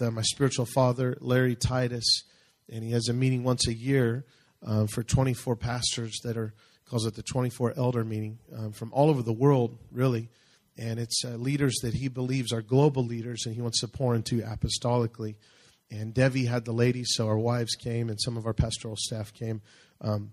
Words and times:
uh, 0.00 0.10
my 0.10 0.22
spiritual 0.22 0.66
father, 0.66 1.16
Larry 1.20 1.56
Titus, 1.56 2.24
and 2.68 2.84
he 2.84 2.92
has 2.92 3.08
a 3.08 3.12
meeting 3.12 3.44
once 3.44 3.66
a 3.66 3.74
year 3.74 4.24
uh, 4.66 4.86
for 4.86 5.02
24 5.02 5.56
pastors 5.56 6.18
that 6.24 6.36
are 6.36 6.54
calls 6.90 7.06
it 7.06 7.14
the 7.14 7.22
24 7.22 7.74
elder 7.76 8.04
meeting 8.04 8.38
um, 8.56 8.72
from 8.72 8.92
all 8.92 9.10
over 9.10 9.22
the 9.22 9.32
world, 9.32 9.78
really. 9.92 10.28
And 10.76 10.98
it's 10.98 11.22
uh, 11.24 11.36
leaders 11.36 11.76
that 11.82 11.94
he 11.94 12.08
believes 12.08 12.52
are 12.52 12.62
global 12.62 13.04
leaders, 13.04 13.46
and 13.46 13.54
he 13.54 13.62
wants 13.62 13.80
to 13.80 13.88
pour 13.88 14.14
into 14.14 14.40
apostolically. 14.40 15.36
And 15.90 16.12
Devi 16.12 16.46
had 16.46 16.64
the 16.64 16.72
ladies, 16.72 17.10
so 17.12 17.28
our 17.28 17.38
wives 17.38 17.74
came, 17.74 18.08
and 18.08 18.20
some 18.20 18.36
of 18.36 18.46
our 18.46 18.52
pastoral 18.52 18.96
staff 18.96 19.32
came. 19.32 19.60
Um, 20.00 20.32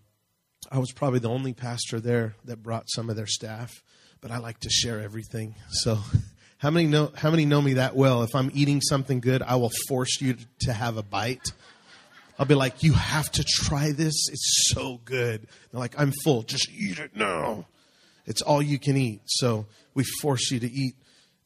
I 0.71 0.79
was 0.79 0.91
probably 0.91 1.19
the 1.19 1.29
only 1.29 1.53
pastor 1.53 1.99
there 1.99 2.35
that 2.45 2.63
brought 2.63 2.89
some 2.89 3.09
of 3.09 3.15
their 3.15 3.27
staff, 3.27 3.83
but 4.21 4.31
I 4.31 4.37
like 4.37 4.59
to 4.61 4.69
share 4.69 4.99
everything. 4.99 5.55
So, 5.69 5.99
how 6.57 6.69
many 6.69 6.87
know? 6.87 7.11
How 7.15 7.29
many 7.29 7.45
know 7.45 7.61
me 7.61 7.73
that 7.73 7.95
well? 7.95 8.23
If 8.23 8.35
I'm 8.35 8.51
eating 8.53 8.81
something 8.81 9.19
good, 9.19 9.41
I 9.41 9.55
will 9.55 9.71
force 9.87 10.21
you 10.21 10.35
to 10.61 10.73
have 10.73 10.97
a 10.97 11.03
bite. 11.03 11.51
I'll 12.39 12.45
be 12.45 12.55
like, 12.55 12.83
"You 12.83 12.93
have 12.93 13.31
to 13.33 13.43
try 13.43 13.91
this. 13.91 14.27
It's 14.29 14.71
so 14.73 14.99
good." 15.05 15.47
They're 15.71 15.79
like, 15.79 15.99
"I'm 15.99 16.13
full. 16.23 16.43
Just 16.43 16.69
eat 16.69 16.99
it 16.99 17.15
now." 17.15 17.65
It's 18.25 18.41
all 18.41 18.61
you 18.61 18.77
can 18.77 18.97
eat. 18.97 19.21
So 19.25 19.67
we 19.93 20.03
force 20.21 20.51
you 20.51 20.59
to 20.59 20.69
eat 20.69 20.95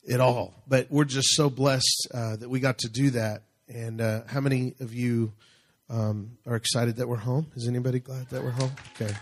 it 0.04 0.20
all. 0.20 0.64
But 0.68 0.88
we're 0.90 1.06
just 1.06 1.36
so 1.36 1.50
blessed 1.50 2.08
uh, 2.14 2.36
that 2.38 2.50
we 2.50 2.60
got 2.60 2.80
to 2.80 2.90
do 2.90 3.12
that. 3.12 3.44
And 3.68 4.02
uh, 4.02 4.22
how 4.28 4.42
many 4.42 4.74
of 4.80 4.94
you? 4.94 5.34
um, 5.92 6.38
are 6.48 6.56
excited 6.56 6.96
that 6.98 7.08
we're 7.08 7.18
home. 7.18 7.52
Is 7.56 7.68
anybody 7.68 8.00
glad 8.00 8.30
that 8.30 8.44
we're 8.44 8.52
home? 8.52 8.72
Okay. 8.96 9.14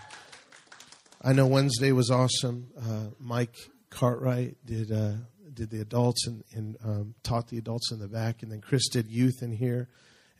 I 1.22 1.32
know 1.32 1.46
Wednesday 1.46 1.92
was 1.92 2.10
awesome. 2.10 2.68
Uh, 2.78 3.10
Mike 3.18 3.54
Cartwright 3.90 4.56
did 4.64 4.92
uh, 4.92 5.14
did 5.60 5.68
the 5.68 5.82
adults 5.82 6.26
and, 6.26 6.42
and 6.54 6.76
um, 6.82 7.14
taught 7.22 7.48
the 7.48 7.58
adults 7.58 7.92
in 7.92 7.98
the 7.98 8.08
back, 8.08 8.42
and 8.42 8.50
then 8.50 8.62
Chris 8.62 8.88
did 8.88 9.10
youth 9.10 9.42
in 9.42 9.52
here, 9.52 9.88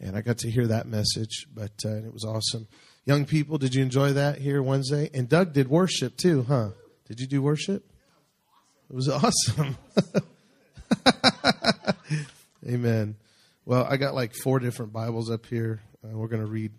and 0.01 0.17
I 0.17 0.23
got 0.23 0.39
to 0.39 0.51
hear 0.51 0.67
that 0.69 0.87
message. 0.87 1.45
But 1.55 1.73
uh, 1.85 1.97
it 1.97 2.11
was 2.11 2.25
awesome. 2.25 2.67
Young 3.05 3.27
people, 3.27 3.59
did 3.59 3.75
you 3.75 3.83
enjoy 3.83 4.15
that 4.15 4.39
here 4.39 4.63
Wednesday? 4.63 5.11
And 5.13 5.29
Doug 5.29 5.53
did 5.53 5.69
worship 5.69 6.17
too, 6.17 6.45
huh? 6.49 6.71
Did 7.07 7.21
you 7.21 7.27
do 7.27 7.43
worship? 7.43 7.85
It 8.89 8.97
was 8.97 9.11
awesome. 9.11 9.77
Amen. 12.67 13.17
Well, 13.67 13.87
I 13.91 13.99
got 13.99 14.15
like 14.15 14.35
four 14.35 14.59
different 14.59 14.95
Bibles 14.95 15.31
up 15.31 15.45
here. 15.45 15.83
Uh, 16.03 16.17
we're 16.17 16.29
going 16.29 16.45
to 16.45 16.51
read 16.51 16.73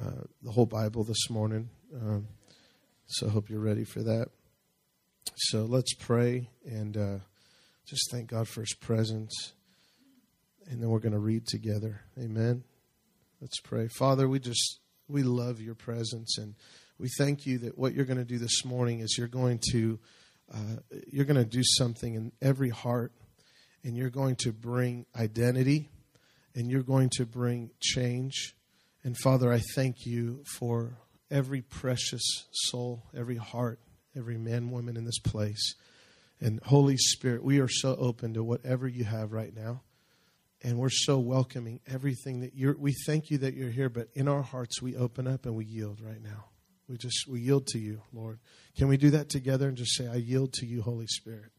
uh, 0.00 0.22
the 0.44 0.52
whole 0.52 0.66
Bible 0.66 1.02
this 1.02 1.28
morning. 1.28 1.70
Um, 1.92 2.28
so 3.06 3.26
I 3.26 3.30
hope 3.30 3.50
you're 3.50 3.58
ready 3.58 3.84
for 3.84 4.04
that. 4.04 4.28
So 5.34 5.64
let's 5.64 5.94
pray 5.94 6.50
and 6.64 6.96
uh, 6.96 7.18
just 7.88 8.10
thank 8.10 8.28
God 8.28 8.46
for 8.46 8.60
His 8.60 8.74
presence. 8.74 9.54
And 10.70 10.82
then 10.82 10.90
we're 10.90 10.98
going 10.98 11.12
to 11.12 11.18
read 11.18 11.46
together. 11.46 12.02
Amen. 12.18 12.64
Let's 13.40 13.60
pray. 13.60 13.88
Father, 13.88 14.28
we 14.28 14.38
just, 14.38 14.80
we 15.08 15.22
love 15.22 15.60
your 15.60 15.74
presence 15.74 16.36
and 16.36 16.54
we 16.98 17.08
thank 17.16 17.46
you 17.46 17.58
that 17.58 17.78
what 17.78 17.94
you're 17.94 18.04
going 18.04 18.18
to 18.18 18.24
do 18.24 18.38
this 18.38 18.64
morning 18.64 19.00
is 19.00 19.16
you're 19.16 19.28
going 19.28 19.60
to, 19.70 19.98
uh, 20.52 20.76
you're 21.06 21.24
going 21.24 21.42
to 21.42 21.44
do 21.44 21.62
something 21.64 22.14
in 22.14 22.32
every 22.42 22.68
heart 22.68 23.12
and 23.84 23.96
you're 23.96 24.10
going 24.10 24.36
to 24.36 24.52
bring 24.52 25.06
identity 25.16 25.88
and 26.54 26.70
you're 26.70 26.82
going 26.82 27.08
to 27.10 27.24
bring 27.24 27.70
change. 27.80 28.54
And 29.04 29.16
Father, 29.16 29.50
I 29.50 29.62
thank 29.74 30.04
you 30.04 30.42
for 30.58 30.98
every 31.30 31.62
precious 31.62 32.46
soul, 32.50 33.04
every 33.16 33.36
heart, 33.36 33.78
every 34.16 34.36
man, 34.36 34.70
woman 34.70 34.96
in 34.96 35.04
this 35.04 35.20
place. 35.20 35.74
And 36.40 36.60
Holy 36.64 36.96
Spirit, 36.96 37.42
we 37.42 37.60
are 37.60 37.68
so 37.68 37.96
open 37.96 38.34
to 38.34 38.44
whatever 38.44 38.86
you 38.86 39.04
have 39.04 39.32
right 39.32 39.54
now. 39.54 39.82
And 40.62 40.78
we're 40.78 40.90
so 40.90 41.18
welcoming 41.18 41.80
everything 41.86 42.40
that 42.40 42.54
you're 42.54 42.76
we 42.76 42.92
thank 43.06 43.30
you 43.30 43.38
that 43.38 43.54
you're 43.54 43.70
here, 43.70 43.88
but 43.88 44.08
in 44.14 44.26
our 44.26 44.42
hearts 44.42 44.82
we 44.82 44.96
open 44.96 45.28
up 45.28 45.46
and 45.46 45.54
we 45.54 45.64
yield 45.64 46.00
right 46.00 46.22
now. 46.22 46.46
We 46.88 46.96
just 46.96 47.28
we 47.28 47.40
yield 47.40 47.66
to 47.68 47.78
you, 47.78 48.02
Lord. 48.12 48.40
Can 48.76 48.88
we 48.88 48.96
do 48.96 49.10
that 49.10 49.28
together 49.28 49.68
and 49.68 49.76
just 49.76 49.96
say, 49.96 50.08
I 50.08 50.16
yield 50.16 50.52
to 50.54 50.66
you, 50.66 50.82
Holy 50.82 51.06
Spirit? 51.06 51.52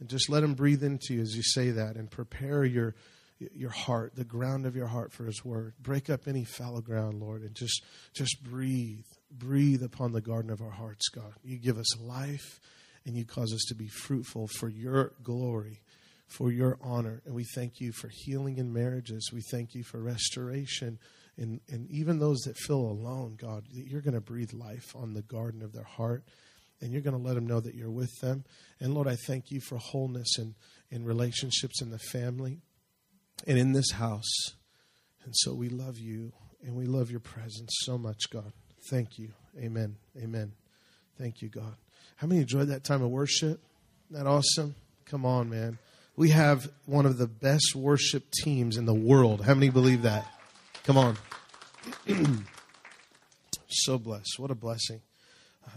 And 0.00 0.08
just 0.08 0.28
let 0.28 0.42
him 0.42 0.54
breathe 0.54 0.82
into 0.82 1.14
you 1.14 1.22
as 1.22 1.34
you 1.34 1.42
say 1.42 1.70
that 1.70 1.96
and 1.96 2.10
prepare 2.10 2.64
your 2.64 2.94
your 3.38 3.70
heart, 3.70 4.16
the 4.16 4.24
ground 4.24 4.66
of 4.66 4.74
your 4.74 4.86
heart 4.86 5.12
for 5.12 5.24
His 5.24 5.44
Word. 5.44 5.74
Break 5.80 6.10
up 6.10 6.26
any 6.26 6.44
fallow 6.44 6.80
ground, 6.80 7.20
Lord, 7.20 7.42
and 7.42 7.54
just 7.54 7.82
just 8.12 8.42
breathe, 8.42 9.06
breathe 9.30 9.82
upon 9.82 10.12
the 10.12 10.20
garden 10.20 10.50
of 10.50 10.60
our 10.60 10.70
hearts, 10.70 11.08
God. 11.08 11.32
You 11.42 11.56
give 11.56 11.78
us 11.78 11.98
life, 12.00 12.60
and 13.08 13.16
you 13.16 13.24
cause 13.24 13.54
us 13.54 13.64
to 13.68 13.74
be 13.74 13.88
fruitful 13.88 14.48
for 14.58 14.68
Your 14.68 15.14
glory, 15.22 15.80
for 16.26 16.52
Your 16.52 16.78
honor. 16.82 17.22
And 17.24 17.34
we 17.34 17.44
thank 17.54 17.80
you 17.80 17.90
for 17.90 18.08
healing 18.08 18.58
in 18.58 18.70
marriages. 18.70 19.30
We 19.32 19.40
thank 19.50 19.74
you 19.74 19.82
for 19.82 19.98
restoration. 19.98 20.98
And, 21.38 21.60
and 21.70 21.90
even 21.90 22.18
those 22.18 22.40
that 22.40 22.58
feel 22.58 22.76
alone, 22.76 23.38
God, 23.40 23.64
you're 23.70 24.02
going 24.02 24.12
to 24.12 24.20
breathe 24.20 24.52
life 24.52 24.94
on 24.94 25.14
the 25.14 25.22
garden 25.22 25.62
of 25.62 25.72
their 25.72 25.84
heart 25.84 26.22
and 26.82 26.92
you're 26.92 27.00
going 27.00 27.16
to 27.16 27.22
let 27.22 27.34
them 27.34 27.46
know 27.46 27.60
that 27.60 27.74
you're 27.74 27.90
with 27.90 28.14
them. 28.20 28.44
And 28.78 28.92
Lord, 28.92 29.08
I 29.08 29.16
thank 29.26 29.50
you 29.50 29.60
for 29.60 29.78
wholeness 29.78 30.36
and 30.38 30.54
in 30.90 31.06
relationships 31.06 31.80
in 31.80 31.90
the 31.90 31.98
family 31.98 32.60
and 33.46 33.58
in 33.58 33.72
this 33.72 33.92
house. 33.92 34.52
And 35.24 35.34
so 35.34 35.54
we 35.54 35.70
love 35.70 35.98
you 35.98 36.32
and 36.62 36.76
we 36.76 36.84
love 36.84 37.10
your 37.10 37.20
presence 37.20 37.70
so 37.84 37.96
much, 37.96 38.24
God. 38.30 38.52
Thank 38.90 39.18
you. 39.18 39.30
Amen. 39.58 39.96
Amen. 40.22 40.52
Thank 41.16 41.40
you, 41.40 41.48
God. 41.48 41.76
How 42.18 42.26
many 42.26 42.40
enjoyed 42.40 42.66
that 42.68 42.82
time 42.82 43.00
of 43.00 43.10
worship? 43.10 43.60
Isn't 44.10 44.24
that 44.24 44.28
awesome? 44.28 44.74
Come 45.04 45.24
on, 45.24 45.48
man. 45.48 45.78
We 46.16 46.30
have 46.30 46.68
one 46.84 47.06
of 47.06 47.16
the 47.16 47.28
best 47.28 47.76
worship 47.76 48.24
teams 48.42 48.76
in 48.76 48.86
the 48.86 48.94
world. 48.94 49.44
How 49.44 49.54
many 49.54 49.70
believe 49.70 50.02
that? 50.02 50.26
Come 50.82 50.98
on. 50.98 51.16
so 53.68 53.98
blessed. 54.00 54.34
What 54.36 54.50
a 54.50 54.56
blessing. 54.56 55.00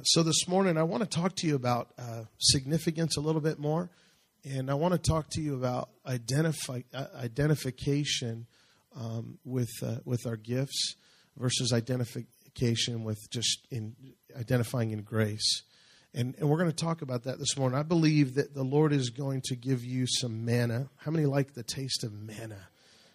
So, 0.01 0.23
this 0.23 0.47
morning, 0.47 0.79
I 0.79 0.83
want 0.83 1.03
to 1.03 1.09
talk 1.09 1.35
to 1.37 1.47
you 1.47 1.53
about 1.53 1.89
uh, 1.99 2.23
significance 2.39 3.17
a 3.17 3.21
little 3.21 3.41
bit 3.41 3.59
more. 3.59 3.91
And 4.43 4.71
I 4.71 4.73
want 4.73 4.93
to 4.93 4.97
talk 4.97 5.29
to 5.33 5.41
you 5.41 5.53
about 5.53 5.89
identify, 6.07 6.81
uh, 6.91 7.05
identification 7.21 8.47
um, 8.99 9.37
with, 9.45 9.69
uh, 9.83 9.97
with 10.05 10.25
our 10.25 10.37
gifts 10.37 10.95
versus 11.37 11.71
identification 11.71 13.03
with 13.03 13.19
just 13.29 13.67
in 13.69 13.95
identifying 14.35 14.89
in 14.89 15.03
grace. 15.03 15.61
And, 16.13 16.35
and 16.39 16.49
we're 16.49 16.57
going 16.57 16.71
to 16.71 16.75
talk 16.75 17.01
about 17.01 17.23
that 17.23 17.39
this 17.39 17.57
morning. 17.57 17.79
I 17.79 17.83
believe 17.83 18.35
that 18.35 18.53
the 18.53 18.63
Lord 18.63 18.91
is 18.91 19.09
going 19.09 19.41
to 19.45 19.55
give 19.55 19.85
you 19.85 20.05
some 20.07 20.43
manna. 20.43 20.89
How 20.97 21.11
many 21.11 21.25
like 21.25 21.53
the 21.53 21.63
taste 21.63 22.03
of 22.03 22.11
manna? 22.11 22.67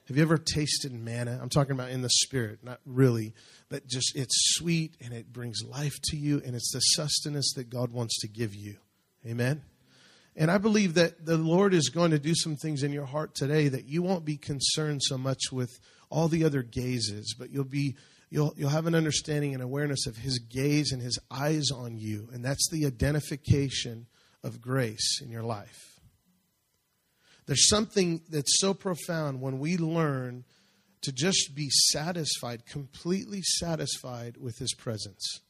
Have 0.08 0.16
you 0.16 0.22
ever 0.22 0.38
tasted 0.38 0.92
manna? 0.92 1.38
I'm 1.42 1.48
talking 1.48 1.72
about 1.72 1.90
in 1.90 2.00
the 2.00 2.08
spirit, 2.08 2.60
not 2.62 2.80
really, 2.86 3.34
but 3.68 3.86
just 3.86 4.16
it's 4.16 4.54
sweet 4.54 4.96
and 5.04 5.12
it 5.12 5.32
brings 5.32 5.62
life 5.62 5.94
to 6.04 6.16
you 6.16 6.40
and 6.44 6.54
it's 6.54 6.72
the 6.72 6.80
sustenance 6.80 7.52
that 7.56 7.68
God 7.68 7.92
wants 7.92 8.20
to 8.20 8.28
give 8.28 8.54
you. 8.54 8.76
Amen. 9.26 9.62
And 10.36 10.50
I 10.50 10.58
believe 10.58 10.94
that 10.94 11.26
the 11.26 11.36
Lord 11.36 11.74
is 11.74 11.88
going 11.88 12.12
to 12.12 12.18
do 12.18 12.34
some 12.34 12.56
things 12.56 12.82
in 12.82 12.92
your 12.92 13.06
heart 13.06 13.34
today 13.34 13.68
that 13.68 13.86
you 13.86 14.02
won't 14.02 14.24
be 14.24 14.36
concerned 14.36 15.02
so 15.02 15.18
much 15.18 15.50
with 15.50 15.80
all 16.08 16.28
the 16.28 16.44
other 16.44 16.62
gazes, 16.62 17.34
but 17.36 17.50
you'll 17.50 17.64
be 17.64 17.96
you'll 18.36 18.52
you'll 18.54 18.68
have 18.68 18.86
an 18.86 18.94
understanding 18.94 19.54
and 19.54 19.62
awareness 19.62 20.06
of 20.06 20.18
his 20.18 20.38
gaze 20.38 20.92
and 20.92 21.00
his 21.00 21.18
eyes 21.30 21.70
on 21.74 21.96
you. 21.96 22.28
And 22.32 22.44
that's 22.44 22.68
the 22.70 22.84
identification 22.84 24.06
of 24.44 24.60
grace 24.60 25.20
in 25.22 25.30
your 25.30 25.42
life. 25.42 25.98
There's 27.46 27.68
something 27.68 28.20
that's 28.28 28.60
so 28.60 28.74
profound 28.74 29.40
when 29.40 29.58
we 29.58 29.78
learn 29.78 30.44
to 31.02 31.12
just 31.12 31.54
be 31.54 31.70
satisfied, 31.70 32.66
completely 32.66 33.40
satisfied 33.40 34.36
with 34.36 34.58
his 34.58 34.74
presence. 34.74 35.40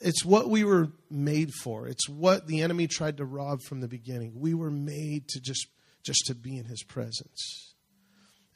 It's 0.00 0.24
what 0.24 0.50
we 0.50 0.64
were 0.64 0.92
made 1.10 1.52
for. 1.62 1.88
It's 1.88 2.08
what 2.08 2.46
the 2.46 2.60
enemy 2.60 2.86
tried 2.86 3.16
to 3.16 3.24
rob 3.24 3.62
from 3.62 3.80
the 3.80 3.88
beginning. 3.88 4.34
We 4.36 4.54
were 4.54 4.70
made 4.70 5.28
to 5.30 5.40
just 5.40 5.66
just 6.04 6.26
to 6.26 6.34
be 6.36 6.56
in 6.56 6.66
his 6.66 6.84
presence. 6.84 7.74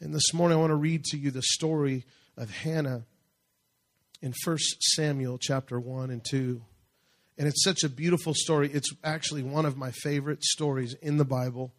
And 0.01 0.15
this 0.15 0.33
morning 0.33 0.59
I 0.59 0.61
want 0.61 0.71
to 0.71 0.77
read 0.77 1.05
to 1.07 1.19
you 1.19 1.33
the 1.33 1.43
story 1.43 2.05
of 2.37 2.51
Hannah 2.51 3.05
in 4.23 4.33
1 4.45 4.59
Samuel 4.95 5.37
chapter 5.37 5.79
1 5.79 6.11
and 6.11 6.25
2. 6.25 6.63
And 7.37 7.49
it's 7.49 7.65
such 7.65 7.83
a 7.83 7.89
beautiful 7.89 8.35
story. 8.35 8.71
It's 8.73 8.91
actually 9.03 9.43
one 9.43 9.67
of 9.67 9.77
my 9.77 9.91
favorite 9.91 10.45
stories 10.45 10.95
in 11.03 11.17
the 11.17 11.25
Bible. 11.25 11.73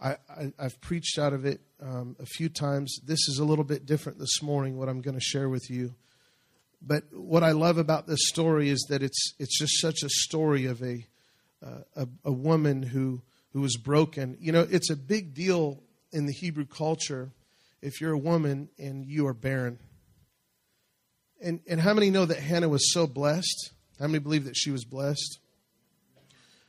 I, 0.00 0.16
have 0.58 0.80
preached 0.80 1.18
out 1.18 1.32
of 1.32 1.44
it 1.44 1.60
um, 1.80 2.16
a 2.18 2.26
few 2.26 2.48
times. 2.48 2.98
This 3.04 3.28
is 3.28 3.38
a 3.38 3.44
little 3.44 3.64
bit 3.64 3.86
different 3.86 4.18
this 4.18 4.42
morning, 4.42 4.76
what 4.76 4.88
I'm 4.88 5.00
going 5.00 5.14
to 5.14 5.20
share 5.20 5.48
with 5.48 5.70
you. 5.70 5.94
But 6.82 7.04
what 7.12 7.42
I 7.42 7.52
love 7.52 7.78
about 7.78 8.06
this 8.06 8.28
story 8.28 8.68
is 8.68 8.86
that 8.90 9.02
it's 9.02 9.32
it's 9.38 9.58
just 9.58 9.80
such 9.80 10.02
a 10.02 10.08
story 10.08 10.66
of 10.66 10.82
a 10.82 11.06
uh, 11.64 11.80
a, 11.96 12.08
a 12.26 12.32
woman 12.32 12.82
who 12.82 13.22
who 13.54 13.62
was 13.62 13.76
broken. 13.78 14.36
You 14.38 14.52
know, 14.52 14.66
it's 14.70 14.90
a 14.90 14.96
big 14.96 15.32
deal 15.32 15.82
in 16.12 16.26
the 16.26 16.32
Hebrew 16.32 16.66
culture 16.66 17.30
if 17.80 18.00
you're 18.00 18.12
a 18.12 18.18
woman 18.18 18.68
and 18.78 19.06
you 19.06 19.26
are 19.26 19.34
barren. 19.34 19.78
And 21.42 21.60
and 21.68 21.80
how 21.80 21.94
many 21.94 22.10
know 22.10 22.24
that 22.24 22.38
Hannah 22.38 22.68
was 22.68 22.92
so 22.92 23.06
blessed? 23.06 23.72
How 23.98 24.06
many 24.06 24.18
believe 24.18 24.44
that 24.44 24.56
she 24.56 24.70
was 24.70 24.84
blessed? 24.84 25.38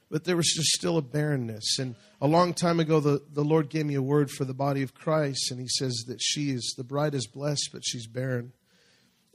but 0.09 0.23
there 0.23 0.37
was 0.37 0.53
just 0.53 0.69
still 0.69 0.97
a 0.97 1.01
barrenness. 1.01 1.79
And 1.79 1.95
a 2.21 2.27
long 2.27 2.53
time 2.53 2.79
ago, 2.79 2.99
the, 2.99 3.21
the 3.31 3.43
Lord 3.43 3.69
gave 3.69 3.85
me 3.85 3.95
a 3.95 4.01
word 4.01 4.31
for 4.31 4.45
the 4.45 4.53
body 4.53 4.81
of 4.81 4.93
Christ, 4.93 5.51
and 5.51 5.59
He 5.59 5.67
says 5.67 6.05
that 6.07 6.19
she 6.21 6.51
is, 6.51 6.73
the 6.77 6.83
bride 6.83 7.13
is 7.13 7.27
blessed, 7.27 7.69
but 7.73 7.83
she's 7.85 8.07
barren. 8.07 8.53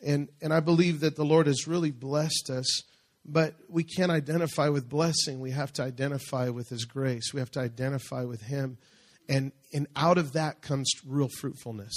And, 0.05 0.29
and 0.41 0.53
I 0.53 0.61
believe 0.61 1.01
that 1.01 1.17
the 1.17 1.25
Lord 1.25 1.47
has 1.47 1.69
really 1.69 1.91
blessed 1.91 2.51
us, 2.51 2.83
but 3.25 3.55
we 3.69 3.85
can't 3.85 4.11
identify 4.11 4.69
with 4.69 4.89
blessing. 4.89 5.41
We 5.41 5.53
have 5.53 5.73
to 5.75 5.83
identify 5.83 6.49
with 6.49 6.69
His 6.69 6.85
grace, 6.85 7.33
we 7.33 7.41
have 7.41 7.51
to 7.53 7.61
identify 7.61 8.25
with 8.25 8.43
Him. 8.43 8.79
And, 9.29 9.53
and 9.73 9.87
out 9.95 10.19
of 10.19 10.33
that 10.33 10.63
comes 10.63 10.91
real 11.07 11.29
fruitfulness. 11.41 11.95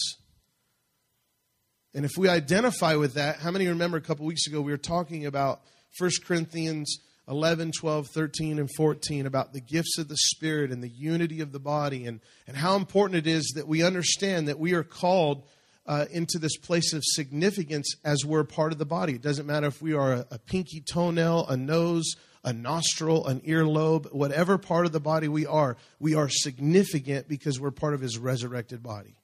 And 1.96 2.04
if 2.04 2.12
we 2.18 2.28
identify 2.28 2.96
with 2.96 3.14
that, 3.14 3.40
how 3.40 3.52
many 3.52 3.68
remember 3.68 3.96
a 3.96 4.02
couple 4.02 4.26
weeks 4.26 4.48
ago 4.48 4.60
we 4.60 4.74
were 4.74 4.78
talking 4.78 5.26
about 5.26 5.62
1 5.98 6.12
Corinthians 6.26 7.00
11, 7.30 7.72
12, 7.72 8.08
13, 8.08 8.60
and 8.60 8.70
14 8.76 9.26
about 9.26 9.54
the 9.54 9.62
gifts 9.62 9.98
of 9.98 10.10
the 10.10 10.18
Spirit 10.18 10.72
and 10.72 10.84
the 10.84 10.90
unity 10.90 11.40
of 11.40 11.54
the 11.54 11.60
body 11.60 12.06
and, 12.06 12.20
and 12.48 12.58
how 12.58 12.76
important 12.76 13.26
it 13.26 13.32
is 13.32 13.54
that 13.56 13.66
we 13.66 13.82
understand 13.82 14.50
that 14.50 14.60
we 14.60 14.74
are 14.74 14.84
called 14.84 15.44
uh, 15.88 16.04
into 16.12 16.38
this 16.38 16.58
place 16.58 16.92
of 16.92 17.02
significance 17.02 17.96
as 18.04 18.26
we're 18.26 18.44
part 18.44 18.74
of 18.74 18.78
the 18.78 18.86
body. 18.86 19.14
It 19.14 19.22
doesn't 19.22 19.46
matter 19.46 19.68
if 19.68 19.82
we 19.82 19.94
are 19.94 20.14
a, 20.16 20.28
a 20.32 20.40
pinky 20.40 20.82
toenail, 20.82 21.48
a 21.48 21.56
nose, 21.56 22.16
a 22.44 22.52
nostril, 22.52 23.26
an 23.26 23.40
earlobe, 23.42 24.14
whatever 24.14 24.58
part 24.58 24.86
of 24.86 24.92
the 24.92 25.00
body 25.00 25.30
we 25.30 25.46
are, 25.46 25.78
we 26.02 26.14
are 26.14 26.28
significant 26.28 27.30
because 27.30 27.58
we're 27.58 27.72
part 27.72 27.94
of 27.94 28.02
his 28.02 28.18
resurrected 28.18 28.84
body. 28.84 29.16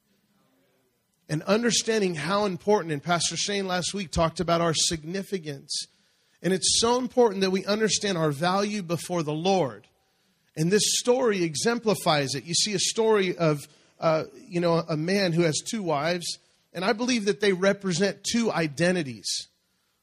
And 1.32 1.42
understanding 1.44 2.14
how 2.14 2.46
important, 2.46 2.92
and 2.92 3.02
Pastor 3.02 3.36
Shane 3.36 3.66
last 3.66 3.96
week 3.96 4.12
talked 4.12 4.40
about 4.40 4.62
our 4.62 4.76
significance 4.76 5.88
and 6.42 6.54
it's 6.54 6.80
so 6.80 6.98
important 6.98 7.42
that 7.42 7.52
we 7.52 7.66
understand 7.66 8.18
our 8.18 8.32
value 8.32 8.82
before 8.82 9.24
the 9.24 9.34
Lord. 9.34 9.88
And 10.58 10.72
this 10.72 11.00
story 11.00 11.44
exemplifies 11.44 12.36
it. 12.36 12.46
You 12.46 12.54
see 12.54 12.74
a 12.74 12.80
story 12.80 13.38
of, 13.38 13.60
uh, 14.00 14.24
you 14.48 14.60
know, 14.60 14.84
a 14.90 14.98
man 14.98 15.34
who 15.34 15.44
has 15.44 15.60
two 15.60 15.84
wives, 15.84 16.40
and 16.74 16.84
I 16.84 16.94
believe 16.94 17.26
that 17.26 17.42
they 17.42 17.54
represent 17.54 18.24
two 18.24 18.52
identities. 18.52 19.48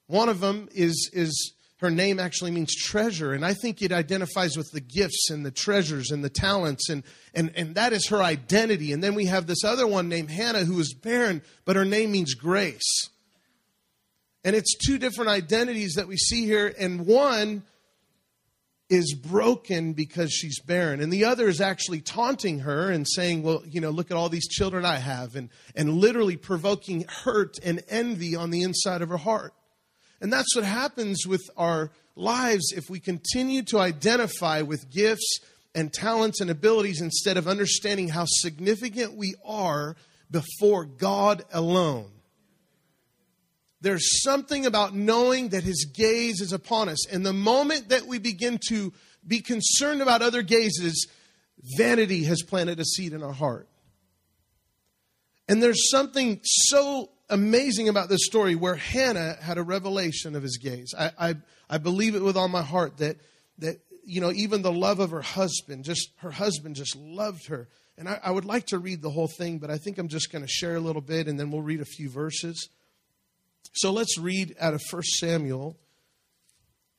One 0.06 0.28
of 0.28 0.40
them 0.40 0.68
is 0.72 1.10
is 1.12 1.52
her 1.78 1.90
name 1.90 2.18
actually 2.18 2.50
means 2.50 2.74
treasure, 2.74 3.32
and 3.32 3.44
I 3.44 3.54
think 3.54 3.82
it 3.82 3.92
identifies 3.92 4.56
with 4.56 4.70
the 4.72 4.80
gifts 4.80 5.30
and 5.30 5.46
the 5.46 5.52
treasures 5.52 6.10
and 6.10 6.24
the 6.24 6.30
talents, 6.30 6.88
and 6.88 7.04
and 7.34 7.52
and 7.54 7.76
that 7.76 7.92
is 7.92 8.08
her 8.08 8.20
identity. 8.20 8.92
And 8.92 9.02
then 9.02 9.14
we 9.14 9.26
have 9.26 9.46
this 9.46 9.62
other 9.62 9.86
one 9.86 10.08
named 10.08 10.30
Hannah 10.30 10.64
who 10.64 10.80
is 10.80 10.92
barren, 10.92 11.40
but 11.64 11.76
her 11.76 11.84
name 11.84 12.12
means 12.12 12.34
grace. 12.34 13.08
And 14.44 14.56
it's 14.56 14.76
two 14.76 14.98
different 14.98 15.30
identities 15.30 15.94
that 15.94 16.08
we 16.08 16.16
see 16.16 16.46
here, 16.46 16.74
and 16.78 17.06
one 17.06 17.62
is 18.90 19.14
broken 19.14 19.92
because 19.92 20.32
she's 20.32 20.60
barren, 20.60 21.00
and 21.00 21.12
the 21.12 21.26
other 21.26 21.46
is 21.46 21.60
actually 21.60 22.00
taunting 22.00 22.60
her 22.60 22.90
and 22.90 23.06
saying, 23.06 23.44
Well, 23.44 23.62
you 23.68 23.80
know, 23.80 23.90
look 23.90 24.10
at 24.10 24.16
all 24.16 24.28
these 24.28 24.48
children 24.48 24.84
I 24.84 24.96
have, 24.96 25.36
and, 25.36 25.48
and 25.76 25.98
literally 25.98 26.36
provoking 26.36 27.04
hurt 27.22 27.56
and 27.62 27.84
envy 27.88 28.34
on 28.34 28.50
the 28.50 28.62
inside 28.62 29.02
of 29.02 29.10
her 29.10 29.16
heart. 29.16 29.52
And 30.20 30.32
that's 30.32 30.54
what 30.56 30.64
happens 30.64 31.26
with 31.26 31.42
our 31.56 31.90
lives 32.16 32.72
if 32.76 32.90
we 32.90 33.00
continue 33.00 33.62
to 33.64 33.78
identify 33.78 34.62
with 34.62 34.90
gifts 34.90 35.38
and 35.74 35.92
talents 35.92 36.40
and 36.40 36.50
abilities 36.50 37.00
instead 37.00 37.36
of 37.36 37.46
understanding 37.46 38.08
how 38.08 38.24
significant 38.26 39.16
we 39.16 39.34
are 39.44 39.94
before 40.30 40.84
God 40.84 41.44
alone. 41.52 42.10
There's 43.80 44.22
something 44.22 44.66
about 44.66 44.94
knowing 44.94 45.50
that 45.50 45.62
his 45.62 45.84
gaze 45.84 46.40
is 46.40 46.52
upon 46.52 46.88
us. 46.88 47.06
And 47.06 47.24
the 47.24 47.32
moment 47.32 47.90
that 47.90 48.06
we 48.06 48.18
begin 48.18 48.58
to 48.68 48.92
be 49.26 49.40
concerned 49.40 50.02
about 50.02 50.20
other 50.20 50.42
gazes, 50.42 51.06
vanity 51.76 52.24
has 52.24 52.42
planted 52.42 52.80
a 52.80 52.84
seed 52.84 53.12
in 53.12 53.22
our 53.22 53.32
heart. 53.32 53.68
And 55.48 55.62
there's 55.62 55.90
something 55.90 56.40
so 56.42 57.10
amazing 57.30 57.88
about 57.88 58.08
this 58.08 58.24
story 58.24 58.54
where 58.54 58.74
Hannah 58.74 59.36
had 59.40 59.58
a 59.58 59.62
revelation 59.62 60.34
of 60.34 60.42
his 60.42 60.58
gaze. 60.58 60.94
I, 60.98 61.12
I, 61.18 61.34
I 61.68 61.78
believe 61.78 62.14
it 62.14 62.22
with 62.22 62.36
all 62.36 62.48
my 62.48 62.62
heart 62.62 62.98
that, 62.98 63.18
that, 63.58 63.80
you 64.04 64.20
know, 64.20 64.32
even 64.32 64.62
the 64.62 64.72
love 64.72 65.00
of 65.00 65.10
her 65.10 65.22
husband, 65.22 65.84
just 65.84 66.10
her 66.16 66.30
husband 66.30 66.76
just 66.76 66.96
loved 66.96 67.46
her. 67.48 67.68
And 67.96 68.08
I, 68.08 68.20
I 68.22 68.30
would 68.30 68.44
like 68.44 68.66
to 68.66 68.78
read 68.78 69.02
the 69.02 69.10
whole 69.10 69.28
thing, 69.28 69.58
but 69.58 69.70
I 69.70 69.78
think 69.78 69.98
I'm 69.98 70.08
just 70.08 70.32
going 70.32 70.42
to 70.42 70.48
share 70.48 70.76
a 70.76 70.80
little 70.80 71.02
bit 71.02 71.28
and 71.28 71.38
then 71.38 71.50
we'll 71.50 71.62
read 71.62 71.80
a 71.80 71.86
few 71.86 72.08
verses. 72.08 72.68
So 73.72 73.92
let's 73.92 74.16
read 74.18 74.56
out 74.60 74.74
of 74.74 74.82
1 74.90 75.02
Samuel 75.02 75.76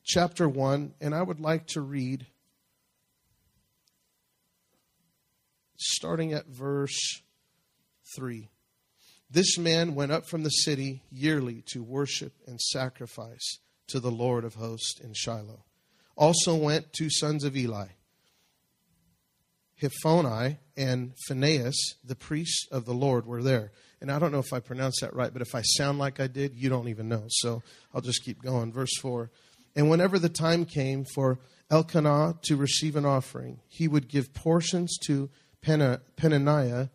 chapter 0.04 0.48
1, 0.48 0.94
and 1.02 1.16
I 1.16 1.22
would 1.22 1.40
like 1.40 1.68
to 1.68 1.82
read 1.82 2.26
starting 5.78 6.34
at 6.34 6.48
verse 6.48 7.22
3. 8.16 8.50
This 9.30 9.58
man 9.58 9.94
went 9.94 10.12
up 10.12 10.28
from 10.28 10.44
the 10.44 10.50
city 10.50 11.04
yearly 11.12 11.64
to 11.74 11.84
worship 11.84 12.34
and 12.48 12.60
sacrifice 12.60 13.60
to 13.88 14.00
the 14.00 14.12
Lord 14.12 14.44
of 14.44 14.56
hosts 14.56 15.00
in 15.00 15.14
Shiloh. 15.14 15.66
Also 16.16 16.56
went 16.56 16.94
two 16.94 17.10
sons 17.10 17.44
of 17.44 17.56
Eli, 17.56 17.88
Hophni 19.82 20.58
and 20.76 21.14
Phinehas, 21.28 21.96
the 22.04 22.16
priests 22.16 22.68
of 22.72 22.86
the 22.86 22.94
Lord, 22.94 23.26
were 23.26 23.44
there. 23.44 23.72
And 24.02 24.12
I 24.12 24.20
don't 24.20 24.32
know 24.32 24.40
if 24.40 24.54
I 24.54 24.60
pronounced 24.60 25.02
that 25.02 25.14
right, 25.14 25.32
but 25.32 25.42
if 25.42 25.56
I 25.56 25.62
sound 25.62 26.00
like 26.00 26.20
I 26.20 26.28
did, 26.28 26.56
you 26.56 26.70
don't 26.70 26.90
even 26.90 27.08
know. 27.08 27.24
So 27.28 27.62
I'll 27.94 28.02
just 28.02 28.24
keep 28.24 28.42
going. 28.42 28.72
Verse 28.74 28.98
4. 29.00 29.30
And 29.76 29.90
whenever 29.90 30.20
the 30.20 30.30
time 30.30 30.66
came 30.66 31.06
for 31.14 31.40
Elkanah 31.70 32.40
to 32.44 32.56
receive 32.56 32.96
an 32.96 33.06
offering, 33.06 33.60
he 33.68 33.88
would 33.88 34.08
give 34.08 34.34
portions 34.34 34.98
to 35.06 35.30
Peninnah, 35.62 36.90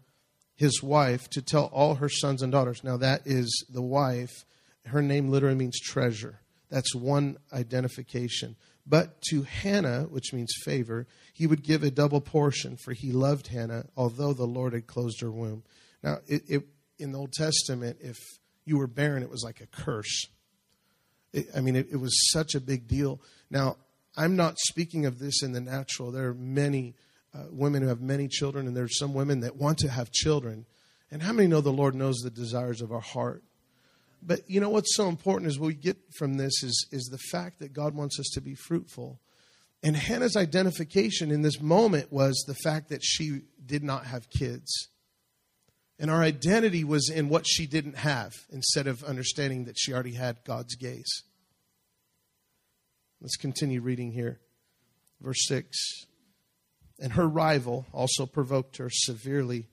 his 0.56 0.82
wife, 0.82 1.28
to 1.30 1.42
tell 1.42 1.66
all 1.66 1.96
her 1.96 2.08
sons 2.08 2.42
and 2.42 2.52
daughters. 2.52 2.84
Now, 2.84 2.96
that 2.98 3.22
is 3.26 3.66
the 3.68 3.82
wife. 3.82 4.44
Her 4.86 5.02
name 5.02 5.28
literally 5.28 5.56
means 5.56 5.80
treasure. 5.80 6.40
That's 6.70 6.94
one 6.94 7.38
identification. 7.52 8.56
But 8.86 9.20
to 9.30 9.42
Hannah, 9.42 10.02
which 10.02 10.32
means 10.32 10.52
favor, 10.64 11.06
he 11.32 11.46
would 11.46 11.62
give 11.62 11.82
a 11.82 11.90
double 11.90 12.20
portion, 12.20 12.76
for 12.76 12.92
he 12.92 13.12
loved 13.12 13.48
Hannah, 13.48 13.86
although 13.96 14.32
the 14.32 14.46
Lord 14.46 14.74
had 14.74 14.86
closed 14.86 15.20
her 15.20 15.30
womb. 15.30 15.64
Now, 16.02 16.18
it, 16.26 16.42
it 16.48 16.62
in 16.98 17.12
the 17.12 17.18
Old 17.18 17.32
Testament, 17.32 17.98
if 18.00 18.18
you 18.64 18.78
were 18.78 18.86
barren, 18.86 19.22
it 19.22 19.30
was 19.30 19.42
like 19.42 19.60
a 19.60 19.66
curse. 19.66 20.26
It, 21.32 21.48
I 21.56 21.60
mean, 21.60 21.76
it, 21.76 21.88
it, 21.90 21.96
was 21.96 22.30
such 22.30 22.54
a 22.54 22.60
big 22.60 22.86
deal. 22.86 23.20
Now, 23.50 23.76
I'm 24.16 24.36
not 24.36 24.58
speaking 24.58 25.06
of 25.06 25.18
this 25.18 25.42
in 25.42 25.52
the 25.52 25.60
natural. 25.60 26.12
There 26.12 26.28
are 26.28 26.34
many 26.34 26.94
uh, 27.34 27.44
women 27.50 27.82
who 27.82 27.88
have 27.88 28.00
many 28.00 28.28
children, 28.28 28.66
and 28.66 28.76
there's 28.76 28.98
some 28.98 29.14
women 29.14 29.40
that 29.40 29.56
want 29.56 29.78
to 29.78 29.88
have 29.88 30.12
children. 30.12 30.66
And 31.10 31.22
how 31.22 31.32
many 31.32 31.48
know 31.48 31.60
the 31.60 31.72
Lord 31.72 31.94
knows 31.94 32.18
the 32.18 32.30
desires 32.30 32.80
of 32.80 32.92
our 32.92 33.00
heart? 33.00 33.42
But 34.22 34.48
you 34.48 34.60
know 34.60 34.70
what's 34.70 34.96
so 34.96 35.08
important 35.08 35.50
is 35.50 35.58
what 35.58 35.66
we 35.66 35.74
get 35.74 35.96
from 36.16 36.36
this 36.36 36.62
is, 36.62 36.86
is 36.90 37.04
the 37.06 37.18
fact 37.18 37.58
that 37.58 37.72
God 37.72 37.94
wants 37.94 38.18
us 38.18 38.30
to 38.34 38.40
be 38.40 38.54
fruitful. 38.54 39.20
And 39.82 39.96
Hannah's 39.96 40.36
identification 40.36 41.30
in 41.30 41.42
this 41.42 41.60
moment 41.60 42.10
was 42.10 42.42
the 42.46 42.54
fact 42.54 42.88
that 42.88 43.02
she 43.02 43.42
did 43.64 43.82
not 43.82 44.06
have 44.06 44.30
kids. 44.30 44.88
And 45.98 46.10
our 46.10 46.22
identity 46.22 46.84
was 46.84 47.10
in 47.10 47.28
what 47.28 47.46
she 47.46 47.66
didn't 47.66 47.98
have 47.98 48.32
instead 48.50 48.86
of 48.86 49.04
understanding 49.04 49.66
that 49.66 49.78
she 49.78 49.92
already 49.92 50.14
had 50.14 50.38
God's 50.44 50.74
gaze. 50.74 51.22
Let's 53.20 53.36
continue 53.36 53.80
reading 53.80 54.12
here. 54.12 54.40
Verse 55.20 55.46
6. 55.46 56.06
And 57.00 57.14
her 57.14 57.26
rival 57.26 57.86
also 57.92 58.26
provoked 58.26 58.76
her 58.76 58.88
severely, 58.90 59.68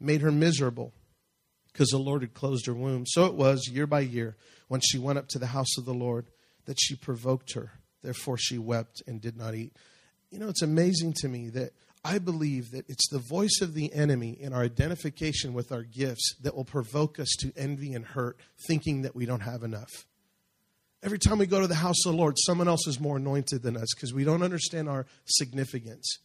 made 0.00 0.22
her 0.22 0.32
miserable, 0.32 0.92
because 1.72 1.90
the 1.90 1.98
Lord 1.98 2.22
had 2.22 2.32
closed 2.32 2.66
her 2.66 2.74
womb. 2.74 3.04
So 3.06 3.26
it 3.26 3.34
was 3.34 3.68
year 3.68 3.86
by 3.86 4.00
year 4.00 4.36
when 4.68 4.80
she 4.80 4.98
went 4.98 5.18
up 5.18 5.28
to 5.28 5.38
the 5.38 5.48
house 5.48 5.76
of 5.76 5.84
the 5.84 5.94
Lord 5.94 6.26
that 6.64 6.80
she 6.80 6.96
provoked 6.96 7.52
her. 7.52 7.72
Therefore 8.02 8.38
she 8.38 8.58
wept 8.58 9.02
and 9.06 9.20
did 9.20 9.36
not 9.36 9.54
eat. 9.54 9.76
You 10.30 10.38
know, 10.38 10.48
it's 10.48 10.62
amazing 10.62 11.14
to 11.18 11.28
me 11.28 11.50
that 11.50 11.72
I 12.04 12.18
believe 12.18 12.70
that 12.70 12.88
it's 12.88 13.08
the 13.10 13.18
voice 13.18 13.60
of 13.60 13.74
the 13.74 13.92
enemy 13.92 14.30
in 14.30 14.52
our 14.52 14.62
identification 14.62 15.54
with 15.54 15.72
our 15.72 15.82
gifts 15.82 16.34
that 16.42 16.54
will 16.54 16.64
provoke 16.64 17.18
us 17.18 17.34
to 17.40 17.52
envy 17.56 17.94
and 17.94 18.04
hurt, 18.04 18.38
thinking 18.68 19.02
that 19.02 19.16
we 19.16 19.26
don't 19.26 19.40
have 19.40 19.62
enough. 19.62 20.06
Every 21.02 21.18
time 21.18 21.38
we 21.38 21.46
go 21.46 21.60
to 21.60 21.66
the 21.66 21.74
house 21.74 22.04
of 22.04 22.12
the 22.12 22.18
Lord, 22.18 22.36
someone 22.38 22.68
else 22.68 22.86
is 22.86 22.98
more 22.98 23.16
anointed 23.16 23.62
than 23.62 23.76
us 23.76 23.94
because 23.94 24.12
we 24.12 24.24
don't 24.24 24.42
understand 24.42 24.88
our 24.88 25.06
significance. 25.24 26.18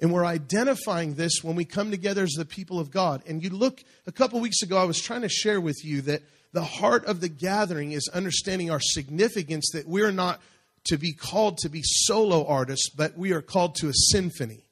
And 0.00 0.12
we're 0.12 0.24
identifying 0.24 1.14
this 1.14 1.42
when 1.42 1.56
we 1.56 1.64
come 1.64 1.90
together 1.90 2.22
as 2.22 2.32
the 2.32 2.44
people 2.44 2.78
of 2.78 2.90
God. 2.90 3.22
And 3.26 3.42
you 3.42 3.50
look, 3.50 3.82
a 4.06 4.12
couple 4.12 4.40
weeks 4.40 4.62
ago, 4.62 4.78
I 4.78 4.84
was 4.84 5.00
trying 5.00 5.22
to 5.22 5.28
share 5.28 5.60
with 5.60 5.84
you 5.84 6.02
that 6.02 6.22
the 6.52 6.62
heart 6.62 7.04
of 7.04 7.20
the 7.20 7.28
gathering 7.28 7.92
is 7.92 8.08
understanding 8.14 8.70
our 8.70 8.80
significance, 8.80 9.70
that 9.72 9.88
we're 9.88 10.12
not 10.12 10.40
to 10.84 10.96
be 10.96 11.12
called 11.12 11.58
to 11.58 11.68
be 11.68 11.82
solo 11.82 12.46
artists, 12.46 12.90
but 12.90 13.18
we 13.18 13.32
are 13.32 13.42
called 13.42 13.74
to 13.76 13.88
a 13.88 13.92
symphony. 13.92 14.62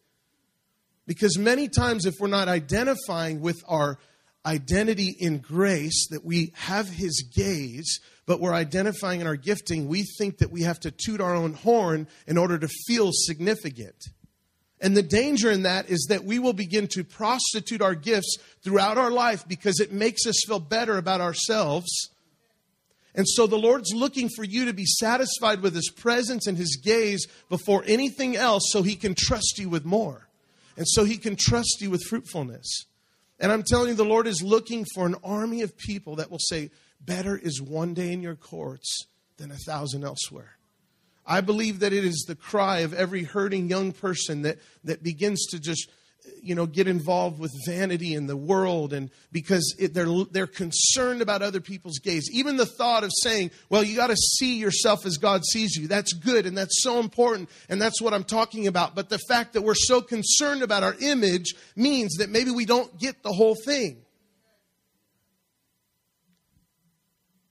Because 1.07 1.39
many 1.39 1.69
times, 1.69 2.07
if 2.07 2.15
we're 2.19 2.29
not 2.29 2.49
identifying 2.49 3.41
with 3.41 3.63
our 3.69 3.99
identity 4.47 5.17
in 5.19 5.39
grace, 5.39 6.09
that 6.11 6.25
we 6.25 6.53
have 6.55 6.89
His 6.89 7.23
gaze, 7.35 8.01
but 8.27 8.41
we're 8.41 8.55
identifying 8.55 9.21
in 9.21 9.27
our 9.27 9.37
gifting, 9.37 9.89
we 9.89 10.05
think 10.19 10.39
that 10.39 10.51
we 10.51 10.63
have 10.63 10.81
to 10.81 10.91
toot 10.91 11.21
our 11.21 11.35
own 11.35 11.55
horn 11.55 12.07
in 12.27 12.39
order 12.39 12.59
to 12.59 12.69
feel 12.87 13.11
significant. 13.13 13.97
And 14.81 14.97
the 14.97 15.03
danger 15.03 15.51
in 15.51 15.63
that 15.63 15.89
is 15.89 16.07
that 16.11 16.25
we 16.25 16.39
will 16.39 16.53
begin 16.53 16.87
to 16.89 17.03
prostitute 17.03 17.81
our 17.81 17.95
gifts 17.95 18.37
throughout 18.63 18.99
our 18.99 19.11
life 19.11 19.47
because 19.49 19.81
it 19.81 19.93
makes 19.93 20.27
us 20.27 20.45
feel 20.47 20.61
better 20.61 20.99
about 20.99 21.21
ourselves. 21.21 22.11
And 23.15 23.27
so 23.27 23.47
the 23.47 23.57
Lord's 23.57 23.95
looking 23.95 24.29
for 24.29 24.45
you 24.45 24.67
to 24.67 24.75
be 24.75 24.85
satisfied 24.85 25.63
with 25.63 25.75
His 25.75 25.91
presence 25.91 26.47
and 26.47 26.59
His 26.59 26.77
gaze 26.77 27.27
before 27.49 27.83
anything 27.87 28.37
else 28.37 28.65
so 28.71 28.83
He 28.83 28.97
can 28.97 29.15
trust 29.17 29.59
you 29.59 29.71
with 29.71 29.87
more. 29.87 30.29
And 30.77 30.87
so 30.87 31.05
He 31.05 31.17
can 31.17 31.37
trust 31.37 31.79
you 31.81 31.91
with 31.91 32.03
fruitfulness. 32.03 32.85
And 33.39 33.53
I'm 33.53 33.63
telling 33.63 33.89
you, 33.89 33.95
the 33.95 34.05
Lord 34.05 34.27
is 34.27 34.43
looking 34.43 34.85
for 34.95 35.07
an 35.07 35.17
army 35.23 35.63
of 35.63 35.77
people 35.77 36.17
that 36.17 36.31
will 36.31 36.39
say, 36.39 36.71
Better 37.01 37.37
is 37.37 37.61
one 37.61 37.95
day 37.95 38.13
in 38.13 38.23
your 38.23 38.35
courts 38.35 39.07
than 39.37 39.51
a 39.51 39.57
thousand 39.57 40.05
elsewhere. 40.05 40.57
I 41.27 41.41
believe 41.41 41.81
that 41.81 41.93
it 41.93 42.05
is 42.05 42.25
the 42.27 42.37
cry 42.37 42.79
of 42.79 42.95
every 42.95 43.25
hurting 43.25 43.69
young 43.69 43.93
person 43.93 44.43
that, 44.43 44.59
that 44.85 45.03
begins 45.03 45.45
to 45.47 45.59
just 45.59 45.91
you 46.43 46.55
know 46.55 46.67
get 46.67 46.87
involved 46.87 47.39
with 47.39 47.53
vanity 47.67 48.15
in 48.15 48.27
the 48.27 48.37
world 48.37 48.93
and 48.93 49.11
because 49.33 49.75
it, 49.79 49.95
they're 49.95 50.25
they're 50.31 50.47
concerned 50.47 51.23
about 51.23 51.43
other 51.43 51.61
people's 51.61 51.99
gaze. 51.99 52.29
Even 52.33 52.57
the 52.57 52.67
thought 52.67 53.05
of 53.05 53.11
saying 53.23 53.51
well 53.69 53.83
you 53.83 53.97
got 53.97 54.09
to 54.09 54.17
see 54.17 54.59
yourself 54.59 55.05
as 55.07 55.17
God 55.17 55.45
sees 55.45 55.77
you. 55.77 55.89
That's 55.89 56.13
good 56.13 56.47
and 56.47 56.57
that's 56.57 56.83
so 56.83 57.01
important 57.01 57.51
and 57.69 57.81
that's 57.81 58.01
what 58.01 58.15
I'm 58.15 58.25
talking 58.25 58.67
about. 58.67 58.95
But 58.95 59.09
the 59.09 59.21
fact 59.29 59.55
that 59.55 59.63
we're 59.63 59.75
so 59.75 60.01
concerned 60.01 60.63
about 60.63 60.83
our 60.83 60.97
image 61.01 61.55
means 61.75 62.17
that 62.17 62.31
maybe 62.31 62.51
we 62.51 62.65
don't 62.65 62.99
get 62.99 63.23
the 63.23 63.33
whole 63.33 63.57
thing. 63.65 64.03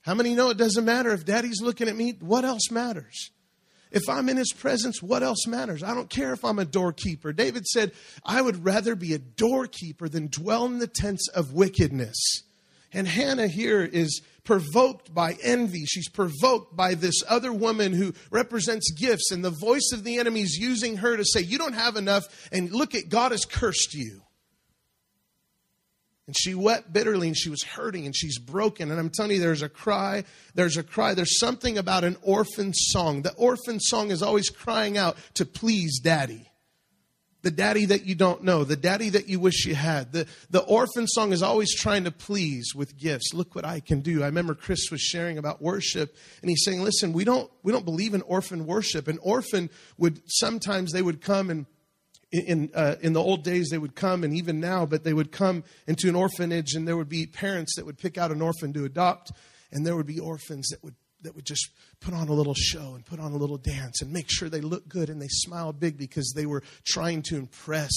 How 0.02 0.14
many 0.14 0.36
know 0.36 0.52
it 0.52 0.58
doesn't 0.58 0.86
matter 0.86 1.12
if 1.12 1.26
daddy's 1.26 1.62
looking 1.62 1.90
at 1.90 1.96
me 1.96 2.12
what 2.20 2.46
else 2.46 2.70
matters 2.70 3.32
if 3.92 4.10
I'm 4.10 4.30
in 4.30 4.38
his 4.38 4.52
presence, 4.52 5.02
what 5.02 5.24
else 5.24 5.48
matters? 5.48 5.84
I 5.84 5.94
don't 5.94 6.10
care 6.10 6.34
if 6.34 6.44
I'm 6.44 6.60
a 6.60 6.66
doorkeeper. 6.66 7.32
David 7.34 7.66
said, 7.66 7.92
I 8.26 8.42
would 8.42 8.66
rather 8.66 8.96
be 8.96 9.14
a 9.14 9.20
doorkeeper 9.20 10.10
than 10.10 10.28
dwell 10.28 10.66
in 10.66 10.80
the 10.80 10.88
tents 10.88 11.28
of 11.30 11.54
wickedness. 11.54 12.44
And 12.92 13.08
Hannah 13.08 13.48
here 13.48 13.82
is 13.82 14.22
provoked 14.46 15.14
by 15.14 15.38
envy. 15.44 15.86
She's 15.86 16.08
provoked 16.08 16.76
by 16.76 16.94
this 16.94 17.24
other 17.28 17.52
woman 17.52 17.92
who 17.92 18.14
represents 18.32 18.92
gifts, 18.92 19.32
and 19.32 19.44
the 19.44 19.50
voice 19.50 19.92
of 19.92 20.04
the 20.04 20.18
enemy 20.18 20.42
is 20.42 20.58
using 20.58 20.98
her 20.98 21.18
to 21.18 21.26
say, 21.26 21.42
You 21.42 21.58
don't 21.58 21.74
have 21.74 21.98
enough, 21.98 22.24
and 22.52 22.72
look 22.72 22.96
at 22.96 23.10
God 23.10 23.32
has 23.32 23.44
cursed 23.44 23.94
you. 23.94 24.22
And 26.28 26.36
she 26.36 26.56
wept 26.56 26.92
bitterly 26.92 27.28
and 27.28 27.38
she 27.38 27.50
was 27.50 27.62
hurting 27.62 28.06
and 28.06 28.16
she's 28.16 28.40
broken. 28.40 28.90
And 28.90 29.00
I'm 29.00 29.12
telling 29.12 29.34
you, 29.34 29.40
there's 29.40 29.62
a 29.62 29.70
cry. 29.70 30.24
There's 30.56 30.78
a 30.78 30.84
cry. 30.84 31.14
There's 31.14 31.40
something 31.40 31.78
about 31.78 32.04
an 32.04 32.18
orphan 32.24 32.74
song. 32.74 33.22
The 33.22 33.34
orphan 33.36 33.80
song 33.80 34.10
is 34.10 34.24
always 34.24 34.50
crying 34.50 34.98
out 34.98 35.18
to 35.36 35.46
please 35.46 36.00
daddy. 36.00 36.50
The 37.44 37.52
daddy 37.52 37.86
that 37.86 38.08
you 38.08 38.16
don't 38.16 38.44
know, 38.44 38.64
the 38.64 38.76
daddy 38.76 39.10
that 39.10 39.30
you 39.30 39.40
wish 39.40 39.68
you 39.68 39.76
had. 39.76 40.12
The, 40.12 40.26
the 40.50 40.64
orphan 40.64 41.06
song 41.06 41.32
is 41.32 41.44
always 41.44 41.76
trying 41.76 42.06
to 42.06 42.12
please 42.12 42.74
with 42.74 42.98
gifts. 42.98 43.36
Look 43.36 43.54
what 43.54 43.64
I 43.66 43.80
can 43.80 44.02
do. 44.02 44.24
I 44.24 44.26
remember 44.26 44.56
Chris 44.56 44.90
was 44.90 45.02
sharing 45.02 45.38
about 45.38 45.62
worship 45.62 46.16
and 46.42 46.50
he's 46.50 46.64
saying, 46.66 46.82
listen, 46.82 47.14
we 47.14 47.24
don't, 47.24 47.52
we 47.62 47.72
don't 47.72 47.86
believe 47.86 48.16
in 48.16 48.24
orphan 48.24 48.66
worship. 48.66 49.08
An 49.08 49.20
orphan 49.22 49.70
would 50.00 50.24
sometimes 50.26 50.92
they 50.92 51.04
would 51.04 51.22
come 51.22 51.52
and 51.52 51.68
in, 52.40 52.72
uh, 52.74 52.96
in 53.02 53.14
the 53.14 53.22
old 53.22 53.44
days 53.44 53.70
they 53.70 53.78
would 53.78 53.96
come 53.96 54.24
and 54.24 54.34
even 54.34 54.60
now 54.60 54.86
but 54.86 55.04
they 55.04 55.14
would 55.14 55.32
come 55.32 55.64
into 55.88 56.10
an 56.10 56.16
orphanage 56.16 56.74
and 56.74 56.88
there 56.88 56.98
would 56.98 57.10
be 57.10 57.26
parents 57.26 57.76
that 57.76 57.86
would 57.86 57.98
pick 57.98 58.18
out 58.18 58.32
an 58.32 58.42
orphan 58.42 58.74
to 58.74 58.86
adopt 58.86 59.32
and 59.72 59.86
there 59.86 59.96
would 59.96 60.06
be 60.06 60.20
orphans 60.20 60.68
that 60.70 60.84
would 60.84 60.96
that 61.26 61.36
would 61.36 61.46
just 61.46 61.70
put 62.00 62.14
on 62.14 62.30
a 62.30 62.34
little 62.34 62.54
show 62.54 62.94
and 62.96 63.06
put 63.06 63.20
on 63.20 63.32
a 63.32 63.38
little 63.38 63.58
dance 63.58 64.02
and 64.02 64.14
make 64.14 64.28
sure 64.30 64.48
they 64.48 64.62
looked 64.62 64.88
good 64.88 65.10
and 65.10 65.22
they 65.22 65.28
smiled 65.28 65.80
big 65.80 65.98
because 65.98 66.32
they 66.36 66.46
were 66.46 66.64
trying 66.86 67.22
to 67.24 67.36
impress. 67.36 67.92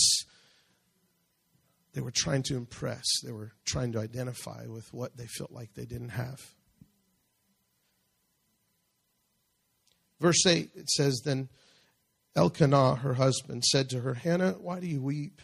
They 1.95 2.01
were 2.01 2.13
trying 2.15 2.43
to 2.45 2.57
impress. 2.57 3.05
They 3.23 3.33
were 3.33 3.53
trying 3.67 3.93
to 3.93 4.01
identify 4.01 4.67
with 4.67 4.93
what 4.93 5.17
they 5.17 5.27
felt 5.27 5.53
like 5.53 5.75
they 5.75 5.85
didn't 5.85 6.11
have. 6.11 6.41
Verse 10.21 10.45
8 10.47 10.71
it 10.75 10.91
says 10.91 11.21
then 11.25 11.49
Elkanah, 12.39 12.95
her 12.95 13.15
husband, 13.15 13.65
said 13.65 13.91
to 13.91 14.01
her, 14.01 14.15
Hannah, 14.15 14.53
why 14.61 14.79
do 14.79 14.87
you 14.87 15.03
weep? 15.03 15.43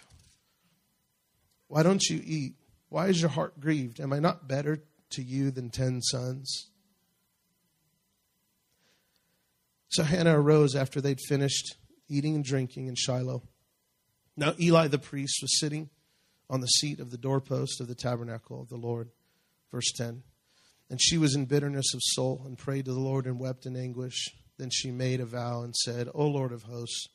Why 1.66 1.82
don't 1.82 2.04
you 2.04 2.22
eat? 2.24 2.54
Why 2.88 3.08
is 3.08 3.20
your 3.20 3.30
heart 3.30 3.58
grieved? 3.58 3.98
Am 3.98 4.12
I 4.12 4.20
not 4.20 4.46
better 4.46 4.84
to 5.10 5.22
you 5.22 5.50
than 5.50 5.70
ten 5.70 6.00
sons? 6.00 6.70
So 9.88 10.04
Hannah 10.04 10.38
arose 10.40 10.76
after 10.76 11.00
they'd 11.00 11.18
finished 11.28 11.74
eating 12.08 12.36
and 12.36 12.44
drinking 12.44 12.86
in 12.86 12.94
Shiloh. 12.94 13.42
Now 14.36 14.54
Eli 14.60 14.86
the 14.86 14.98
priest 14.98 15.40
was 15.42 15.58
sitting 15.58 15.90
on 16.48 16.60
the 16.60 16.68
seat 16.68 17.00
of 17.00 17.10
the 17.10 17.18
doorpost 17.18 17.80
of 17.80 17.88
the 17.88 17.96
tabernacle 17.96 18.60
of 18.60 18.68
the 18.68 18.76
Lord. 18.76 19.10
Verse 19.72 19.90
10. 19.96 20.22
And 20.90 21.02
she 21.02 21.18
was 21.18 21.34
in 21.34 21.46
bitterness 21.46 21.92
of 21.92 22.00
soul 22.04 22.42
and 22.46 22.56
prayed 22.56 22.84
to 22.84 22.92
the 22.92 23.00
Lord 23.00 23.26
and 23.26 23.40
wept 23.40 23.66
in 23.66 23.74
anguish. 23.74 24.28
Then 24.58 24.70
she 24.70 24.90
made 24.90 25.20
a 25.20 25.26
vow 25.26 25.62
and 25.62 25.75
said, 25.75 26.08
O 26.14 26.26
Lord 26.26 26.52
of 26.52 26.64
hosts, 26.64 27.08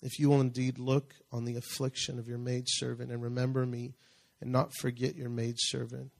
if 0.00 0.18
you 0.18 0.30
will 0.30 0.40
indeed 0.40 0.78
look 0.78 1.14
on 1.32 1.44
the 1.44 1.56
affliction 1.56 2.18
of 2.18 2.28
your 2.28 2.38
maidservant 2.38 3.10
and 3.10 3.22
remember 3.22 3.66
me 3.66 3.94
and 4.40 4.52
not 4.52 4.74
forget 4.74 5.16
your 5.16 5.28
maidservant, 5.28 6.12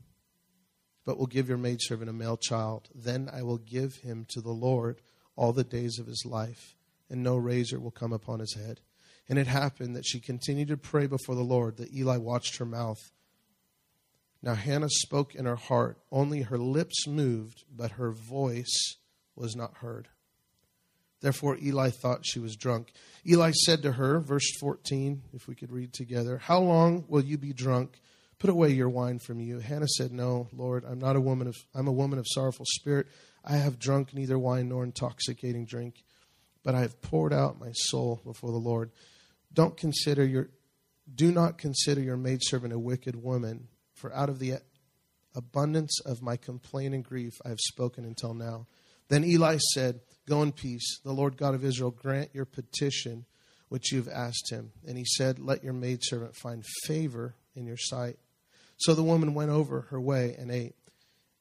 but 1.05 1.17
will 1.17 1.27
give 1.27 1.49
your 1.49 1.59
maidservant 1.59 2.11
a 2.11 2.13
male 2.13 2.37
child, 2.37 2.89
then 2.95 3.31
I 3.33 3.43
will 3.43 3.59
give 3.59 3.97
him 3.97 4.27
to 4.31 4.41
the 4.41 4.51
Lord 4.51 5.01
all 5.37 5.53
the 5.53 5.65
days 5.65 5.99
of 5.99 6.07
his 6.07 6.25
life, 6.27 6.75
and 7.09 7.23
no 7.23 7.37
razor 7.37 7.79
will 7.79 7.93
come 7.93 8.13
upon 8.13 8.41
his 8.41 8.55
head. 8.55 8.81
And 9.29 9.39
it 9.39 9.47
happened 9.47 9.95
that 9.95 10.07
she 10.07 10.21
continued 10.21 10.69
to 10.69 10.77
pray 10.77 11.07
before 11.07 11.35
the 11.35 11.43
Lord, 11.43 11.77
that 11.77 11.95
Eli 11.95 12.17
watched 12.17 12.57
her 12.59 12.65
mouth. 12.65 13.13
Now 14.43 14.55
Hannah 14.55 14.89
spoke 14.89 15.35
in 15.35 15.45
her 15.45 15.57
heart, 15.57 15.99
only 16.11 16.43
her 16.43 16.59
lips 16.59 17.07
moved, 17.07 17.65
but 17.75 17.93
her 17.93 18.11
voice 18.11 18.97
was 19.37 19.55
not 19.55 19.77
heard. 19.77 20.09
Therefore, 21.21 21.59
Eli 21.61 21.91
thought 21.91 22.25
she 22.25 22.39
was 22.39 22.57
drunk. 22.57 22.93
Eli 23.27 23.51
said 23.51 23.83
to 23.83 23.93
her, 23.93 24.21
verse 24.21 24.49
14, 24.61 25.23
if 25.33 25.49
we 25.49 25.55
could 25.55 25.73
read 25.73 25.93
together, 25.93 26.39
How 26.39 26.61
long 26.61 27.05
will 27.09 27.25
you 27.25 27.37
be 27.39 27.53
drunk? 27.53 28.01
Put 28.39 28.51
away 28.51 28.71
your 28.71 28.89
wine 28.89 29.19
from 29.19 29.41
you. 29.41 29.59
Hannah 29.59 29.89
said, 29.89 30.13
No, 30.13 30.49
Lord, 30.53 30.85
I'm 30.85 31.01
not 31.01 31.17
a 31.17 31.21
woman 31.21 31.49
of 31.49 31.57
I'm 31.75 31.89
a 31.89 31.93
woman 31.93 32.21
of 32.21 32.27
sorrowful 32.29 32.67
spirit. 32.69 33.09
I 33.45 33.57
have 33.57 33.79
drunk 33.79 34.15
neither 34.15 34.39
wine 34.39 34.69
nor 34.69 34.85
intoxicating 34.85 35.65
drink, 35.65 36.05
but 36.63 36.75
I 36.75 36.81
have 36.81 37.01
poured 37.03 37.33
out 37.33 37.59
my 37.59 37.73
soul 37.73 38.21
before 38.25 38.53
the 38.53 38.59
Lord. 38.59 38.93
Don't 39.53 39.77
consider 39.77 40.25
your 40.25 40.51
do 41.13 41.33
not 41.33 41.59
consider 41.59 42.01
your 42.01 42.17
maidservant 42.17 42.73
a 42.73 42.79
wicked 42.79 43.17
woman, 43.17 43.69
for 43.95 44.15
out 44.15 44.29
of 44.29 44.39
the 44.39 44.59
abundance 45.35 46.01
of 46.05 46.23
my 46.23 46.37
complaint 46.37 46.95
and 46.95 47.05
grief 47.05 47.33
I 47.45 47.49
have 47.49 47.61
spoken 47.61 48.05
until 48.05 48.35
now. 48.35 48.67
Then 49.09 49.25
Eli 49.25 49.59
said, 49.73 50.01
Go 50.29 50.43
in 50.43 50.53
peace. 50.53 51.01
The 51.03 51.13
Lord 51.13 51.39
God 51.39 51.55
of 51.55 51.65
Israel 51.65 51.91
grant 51.91 52.35
your 52.35 52.45
petition 52.45 53.25
which 53.71 53.93
you've 53.93 54.09
asked 54.09 54.51
him. 54.51 54.73
And 54.87 54.99
he 54.99 55.05
said, 55.05 55.39
Let 55.39 55.65
your 55.65 55.73
maidservant 55.73 56.37
find 56.37 56.65
favor 56.85 57.35
in 57.55 57.67
your 57.67 57.79
sight. 57.79 58.19
So 58.77 58.95
the 58.95 59.03
woman 59.03 59.35
went 59.35 59.51
over 59.51 59.83
her 59.91 60.01
way 60.01 60.37
and 60.39 60.51
ate, 60.51 60.75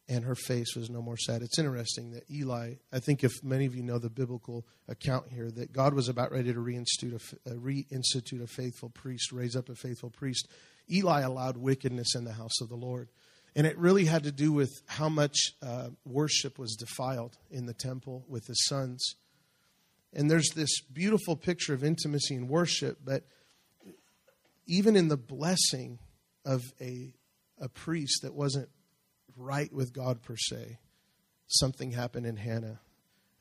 and 0.08 0.24
her 0.24 0.36
face 0.36 0.74
was 0.76 0.90
no 0.90 1.02
more 1.02 1.18
sad. 1.18 1.42
It's 1.42 1.60
interesting 1.60 2.12
that 2.12 2.24
Eli, 2.32 2.76
I 2.92 3.00
think 3.00 3.24
if 3.24 3.44
many 3.44 3.66
of 3.66 3.76
you 3.76 3.84
know 3.84 4.00
the 4.00 4.10
biblical 4.10 4.66
account 4.88 5.26
here, 5.32 5.52
that 5.52 5.74
God 5.74 5.94
was 5.94 6.08
about 6.08 6.32
ready 6.32 6.54
to 6.54 6.60
reinstitute 6.60 7.36
a, 7.46 7.52
uh, 7.52 7.54
reinstitute 7.56 8.42
a 8.42 8.48
faithful 8.48 8.90
priest, 8.90 9.32
raise 9.32 9.56
up 9.56 9.70
a 9.70 9.76
faithful 9.76 10.10
priest. 10.10 10.48
Eli 10.90 11.22
allowed 11.22 11.58
wickedness 11.58 12.16
in 12.16 12.24
the 12.24 12.34
house 12.34 12.62
of 12.62 12.70
the 12.70 12.76
Lord. 12.76 13.10
And 13.58 13.66
it 13.66 13.76
really 13.80 14.06
had 14.06 14.24
to 14.26 14.32
do 14.32 14.52
with 14.52 14.72
how 14.86 15.10
much 15.10 15.36
uh, 15.64 15.90
worship 16.06 16.60
was 16.60 16.76
defiled 16.76 17.40
in 17.50 17.66
the 17.66 17.74
temple 17.74 18.24
with 18.30 18.46
his 18.46 18.64
sons. 18.68 19.16
And 20.14 20.30
there's 20.30 20.50
this 20.56 20.80
beautiful 20.82 21.36
picture 21.36 21.74
of 21.74 21.84
intimacy 21.84 22.36
and 22.36 22.48
worship, 22.48 23.00
but 23.04 23.24
even 24.68 24.96
in 24.96 25.08
the 25.08 25.18
blessing 25.18 25.98
of 26.46 26.62
a, 26.80 27.16
a 27.60 27.68
priest 27.68 28.22
that 28.22 28.36
wasn't 28.36 28.70
right 29.36 29.74
with 29.74 29.92
God 29.92 30.22
per 30.22 30.38
se, 30.38 30.78
something 31.48 31.92
happened 31.92 32.28
in 32.28 32.38
Hannah. 32.38 32.80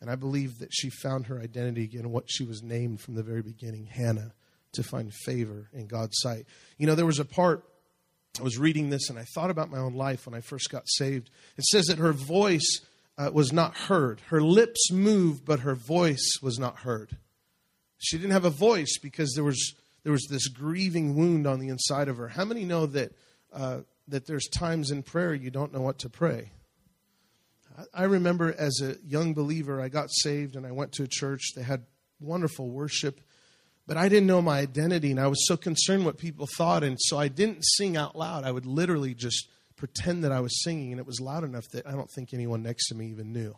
And 0.01 0.11
I 0.11 0.15
believe 0.15 0.61
that 0.61 0.71
she 0.73 0.89
found 0.89 1.27
her 1.27 1.39
identity 1.39 1.85
again, 1.85 2.11
what 2.11 2.25
she 2.31 2.45
was 2.45 2.63
named 2.63 3.03
from 3.03 3.17
the 3.17 3.23
very 3.23 3.43
beginning 3.43 3.85
Hannah, 3.85 4.33
to 4.73 4.83
find 4.83 5.13
favor 5.13 5.69
in 5.75 5.89
God's 5.89 6.17
sight. 6.21 6.47
You 6.79 6.87
know, 6.87 6.95
there 6.95 7.05
was 7.05 7.19
a 7.19 7.25
part 7.27 7.65
I 8.39 8.43
was 8.43 8.59
reading 8.59 8.91
this 8.91 9.09
and 9.11 9.19
I 9.19 9.25
thought 9.35 9.51
about 9.51 9.71
my 9.71 9.79
own 9.79 9.95
life 9.95 10.27
when 10.27 10.35
I 10.35 10.41
first 10.41 10.71
got 10.71 10.83
saved. 10.87 11.31
It 11.57 11.65
says 11.65 11.87
that 11.87 11.99
her 11.99 12.13
voice 12.13 12.81
uh, 13.19 13.31
was 13.33 13.53
not 13.53 13.77
heard. 13.77 14.21
Her 14.29 14.43
lips 14.43 14.91
moved, 14.93 15.45
but 15.45 15.61
her 15.61 15.75
voice 15.75 16.39
was 16.43 16.59
not 16.59 16.79
heard. 16.79 17.17
She 17.99 18.19
didn't 18.19 18.33
have 18.33 18.45
a 18.45 18.51
voice 18.51 18.99
because 18.99 19.33
there 19.35 19.45
was 19.45 19.75
there 20.03 20.13
was 20.13 20.27
this 20.31 20.49
grieving 20.49 21.17
wound 21.17 21.47
on 21.47 21.59
the 21.59 21.69
inside 21.69 22.09
of 22.09 22.19
her. 22.19 22.29
How 22.29 22.45
many 22.45 22.65
know 22.65 22.87
that 22.87 23.13
uh, 23.53 23.81
that 24.09 24.27
there's 24.27 24.49
times 24.49 24.91
in 24.91 25.03
prayer 25.03 25.35
you 25.35 25.51
don't 25.51 25.73
know 25.73 25.81
what 25.81 25.99
to 26.01 26.09
pray. 26.09 26.53
I 27.93 28.05
remember 28.05 28.55
as 28.57 28.81
a 28.81 28.97
young 29.07 29.35
believer, 29.35 29.81
I 29.81 29.89
got 29.89 30.11
saved 30.11 30.57
and 30.57 30.67
I 30.67 30.73
went 30.73 30.93
to 30.93 31.03
a 31.03 31.09
church. 31.09 31.53
They 31.55 31.63
had 31.63 31.85
wonderful 32.21 32.71
worship, 32.71 33.21
but 33.87 33.97
I 33.97 34.09
didn't 34.09 34.27
know 34.27 34.43
my 34.43 34.59
identity 34.59 35.11
and 35.11 35.21
I 35.21 35.29
was 35.29 35.47
so 35.47 35.57
concerned 35.57 36.05
what 36.05 36.19
people 36.19 36.47
thought. 36.57 36.83
And 36.83 36.99
so 37.01 37.19
I 37.19 37.29
didn't 37.29 37.63
sing 37.63 37.97
out 37.97 38.17
loud. 38.17 38.45
I 38.45 38.51
would 38.51 38.67
literally 38.67 39.15
just 39.15 39.49
pretend 39.77 40.25
that 40.25 40.33
I 40.33 40.41
was 40.41 40.63
singing, 40.65 40.91
and 40.93 40.99
it 40.99 41.07
was 41.07 41.21
loud 41.21 41.45
enough 41.45 41.69
that 41.73 41.87
I 41.87 41.93
don't 41.93 42.11
think 42.11 42.33
anyone 42.33 42.63
next 42.63 42.89
to 42.89 42.95
me 42.95 43.09
even 43.09 43.33
knew. 43.33 43.55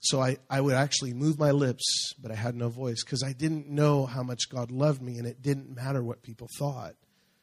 So 0.00 0.20
I, 0.20 0.36
I 0.50 0.60
would 0.60 0.74
actually 0.74 1.14
move 1.14 1.38
my 1.38 1.52
lips, 1.52 2.12
but 2.20 2.30
I 2.30 2.34
had 2.34 2.54
no 2.54 2.68
voice 2.68 3.02
because 3.04 3.22
I 3.22 3.32
didn't 3.32 3.68
know 3.68 4.06
how 4.06 4.22
much 4.22 4.50
God 4.50 4.70
loved 4.70 5.00
me, 5.00 5.18
and 5.18 5.26
it 5.26 5.42
didn't 5.42 5.74
matter 5.74 6.02
what 6.02 6.22
people 6.22 6.48
thought. 6.58 6.94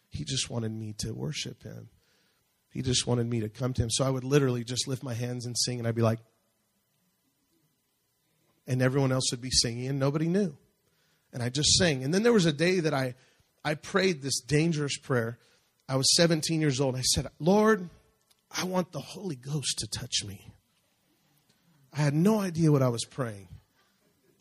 He 0.09 0.23
just 0.23 0.49
wanted 0.49 0.71
me 0.71 0.93
to 0.99 1.13
worship 1.13 1.63
Him. 1.63 1.89
He 2.73 2.81
just 2.81 3.05
wanted 3.05 3.27
me 3.27 3.39
to 3.41 3.49
come 3.49 3.73
to 3.73 3.83
him. 3.83 3.91
So 3.91 4.03
I 4.03 4.09
would 4.09 4.23
literally 4.23 4.63
just 4.63 4.87
lift 4.87 5.03
my 5.03 5.13
hands 5.13 5.45
and 5.45 5.55
sing, 5.57 5.77
and 5.77 5.87
I'd 5.87 5.95
be 5.95 6.01
like, 6.01 6.19
and 8.65 8.81
everyone 8.81 9.11
else 9.11 9.29
would 9.31 9.41
be 9.41 9.51
singing, 9.51 9.87
and 9.87 9.99
nobody 9.99 10.27
knew. 10.27 10.57
And 11.33 11.43
I 11.43 11.49
just 11.49 11.77
sang. 11.77 12.03
And 12.03 12.13
then 12.13 12.23
there 12.23 12.33
was 12.33 12.45
a 12.45 12.53
day 12.53 12.79
that 12.79 12.93
I, 12.93 13.15
I 13.65 13.75
prayed 13.75 14.21
this 14.21 14.39
dangerous 14.39 14.97
prayer. 14.97 15.39
I 15.89 15.95
was 15.95 16.15
17 16.15 16.61
years 16.61 16.79
old. 16.79 16.95
I 16.95 17.01
said, 17.01 17.27
Lord, 17.39 17.89
I 18.55 18.65
want 18.65 18.91
the 18.91 19.01
Holy 19.01 19.35
Ghost 19.35 19.79
to 19.79 19.87
touch 19.87 20.23
me. 20.25 20.53
I 21.91 22.01
had 22.01 22.13
no 22.13 22.39
idea 22.39 22.71
what 22.71 22.81
I 22.81 22.89
was 22.89 23.03
praying 23.05 23.47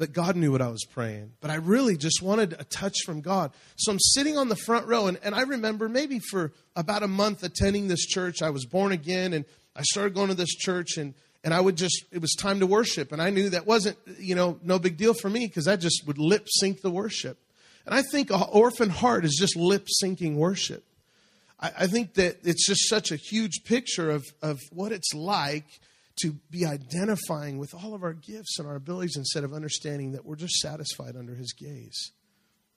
but 0.03 0.13
God 0.13 0.35
knew 0.35 0.51
what 0.51 0.61
I 0.61 0.67
was 0.67 0.85
praying. 0.85 1.35
But 1.41 1.53
I 1.53 1.55
really 1.55 1.97
just 1.97 2.23
wanted 2.23 2.55
a 2.59 2.65
touch 2.65 2.97
from 3.07 3.21
God. 3.21 3.53
So 3.77 3.93
I'm 3.93 4.01
sitting 4.01 4.37
on 4.37 4.49
the 4.49 4.57
front 4.57 4.89
row, 4.89 5.07
and, 5.07 5.17
and 5.23 5.33
I 5.33 5.43
remember 5.43 5.89
maybe 5.89 6.19
for 6.19 6.53
about 6.75 7.05
a 7.05 7.09
month 7.09 7.45
attending 7.45 7.87
this 7.87 8.05
church. 8.05 8.43
I 8.43 8.51
was 8.51 8.67
born 8.67 8.91
again, 8.91 9.33
and 9.33 9.45
I 9.77 9.83
started 9.83 10.13
going 10.13 10.27
to 10.27 10.35
this 10.35 10.57
church, 10.57 10.97
and, 10.97 11.15
and 11.45 11.53
I 11.53 11.61
would 11.61 11.77
just, 11.77 12.05
it 12.13 12.21
was 12.21 12.35
time 12.35 12.61
to 12.61 12.67
worship. 12.67 13.13
And 13.13 13.21
I 13.21 13.31
knew 13.31 13.51
that 13.51 13.67
wasn't, 13.67 13.99
you 14.19 14.35
know, 14.35 14.59
no 14.63 14.79
big 14.79 14.97
deal 14.97 15.15
for 15.15 15.29
me 15.29 15.47
because 15.47 15.67
I 15.67 15.77
just 15.77 16.07
would 16.07 16.19
lip 16.19 16.47
sync 16.49 16.83
the 16.83 16.91
worship. 16.91 17.39
And 17.85 17.95
I 17.95 18.03
think 18.03 18.31
Orphan 18.31 18.91
Heart 18.91 19.25
is 19.25 19.37
just 19.39 19.57
lip 19.57 19.89
syncing 20.03 20.37
worship. 20.37 20.85
I, 21.59 21.73
I 21.81 21.87
think 21.89 22.15
that 22.15 22.39
it's 22.45 22.67
just 22.67 22.89
such 22.89 23.11
a 23.11 23.17
huge 23.17 23.65
picture 23.65 24.11
of, 24.11 24.25
of 24.41 24.61
what 24.71 24.93
it's 24.93 25.13
like 25.15 25.67
to 26.23 26.33
be 26.51 26.65
identifying 26.65 27.59
with 27.59 27.75
all 27.75 27.95
of 27.95 28.05
our 28.05 28.13
gifts 28.13 28.59
and 28.59 28.69
our 28.69 28.77
abilities 28.77 29.17
instead 29.17 29.43
of 29.43 29.53
understanding 29.53 30.13
that 30.13 30.25
we're 30.25 30.37
just 30.37 30.61
satisfied 30.61 31.17
under 31.17 31.35
His 31.35 31.53
gaze. 31.53 32.13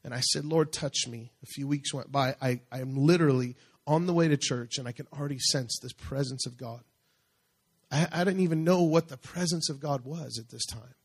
And 0.03 0.13
I 0.13 0.21
said, 0.21 0.45
Lord, 0.45 0.71
touch 0.71 1.07
me. 1.07 1.31
A 1.43 1.45
few 1.47 1.67
weeks 1.67 1.93
went 1.93 2.11
by. 2.11 2.35
I, 2.41 2.61
I'm 2.71 2.95
literally 2.95 3.55
on 3.85 4.07
the 4.07 4.13
way 4.13 4.27
to 4.27 4.37
church, 4.37 4.77
and 4.77 4.87
I 4.87 4.91
can 4.91 5.07
already 5.13 5.39
sense 5.39 5.79
this 5.81 5.93
presence 5.93 6.47
of 6.47 6.57
God. 6.57 6.81
I, 7.95 8.07
I 8.11 8.23
didn't 8.25 8.41
even 8.41 8.65
know 8.65 8.81
what 8.83 9.07
the 9.07 9.17
presence 9.17 9.69
of 9.69 9.79
God 9.79 10.03
was 10.03 10.37
at 10.37 10.49
this 10.49 10.65
time. 10.65 10.95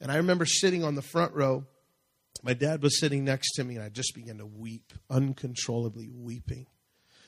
And 0.00 0.12
I 0.12 0.16
remember 0.16 0.46
sitting 0.46 0.84
on 0.84 0.94
the 0.94 1.02
front 1.02 1.34
row. 1.34 1.64
My 2.42 2.54
dad 2.54 2.82
was 2.82 3.00
sitting 3.00 3.24
next 3.24 3.52
to 3.54 3.64
me, 3.64 3.74
and 3.74 3.84
I 3.84 3.88
just 3.88 4.14
began 4.14 4.38
to 4.38 4.46
weep, 4.46 4.92
uncontrollably 5.10 6.08
weeping. 6.08 6.66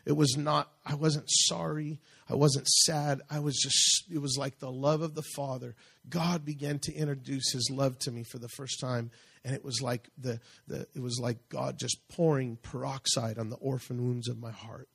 It 0.05 0.16
was 0.16 0.37
not, 0.37 0.71
I 0.85 0.95
wasn't 0.95 1.28
sorry. 1.28 2.00
I 2.31 2.37
wasn't 2.37 2.69
sad. 2.69 3.23
I 3.28 3.40
was 3.40 3.57
just, 3.57 4.05
it 4.09 4.19
was 4.19 4.37
like 4.38 4.61
the 4.61 4.71
love 4.71 5.02
of 5.02 5.16
the 5.16 5.25
Father. 5.35 5.75
God 6.09 6.45
began 6.45 6.78
to 6.81 6.95
introduce 6.95 7.50
his 7.52 7.69
love 7.73 7.99
to 8.00 8.12
me 8.12 8.23
for 8.23 8.38
the 8.38 8.49
first 8.49 8.78
time. 8.78 9.11
And 9.45 9.52
it 9.52 9.64
was 9.64 9.83
like 9.83 10.09
the, 10.16 10.38
the 10.69 10.87
it 10.95 11.02
was 11.02 11.19
like 11.21 11.49
God 11.49 11.76
just 11.78 12.09
pouring 12.09 12.57
peroxide 12.57 13.38
on 13.38 13.50
the 13.50 13.57
orphan 13.57 14.00
wounds 14.00 14.28
of 14.28 14.38
my 14.38 14.52
heart, 14.52 14.88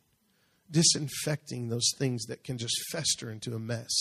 disinfecting 0.71 1.67
those 1.67 1.91
things 1.97 2.25
that 2.25 2.43
can 2.43 2.57
just 2.57 2.75
fester 2.91 3.29
into 3.29 3.53
a 3.53 3.59
mess 3.59 3.91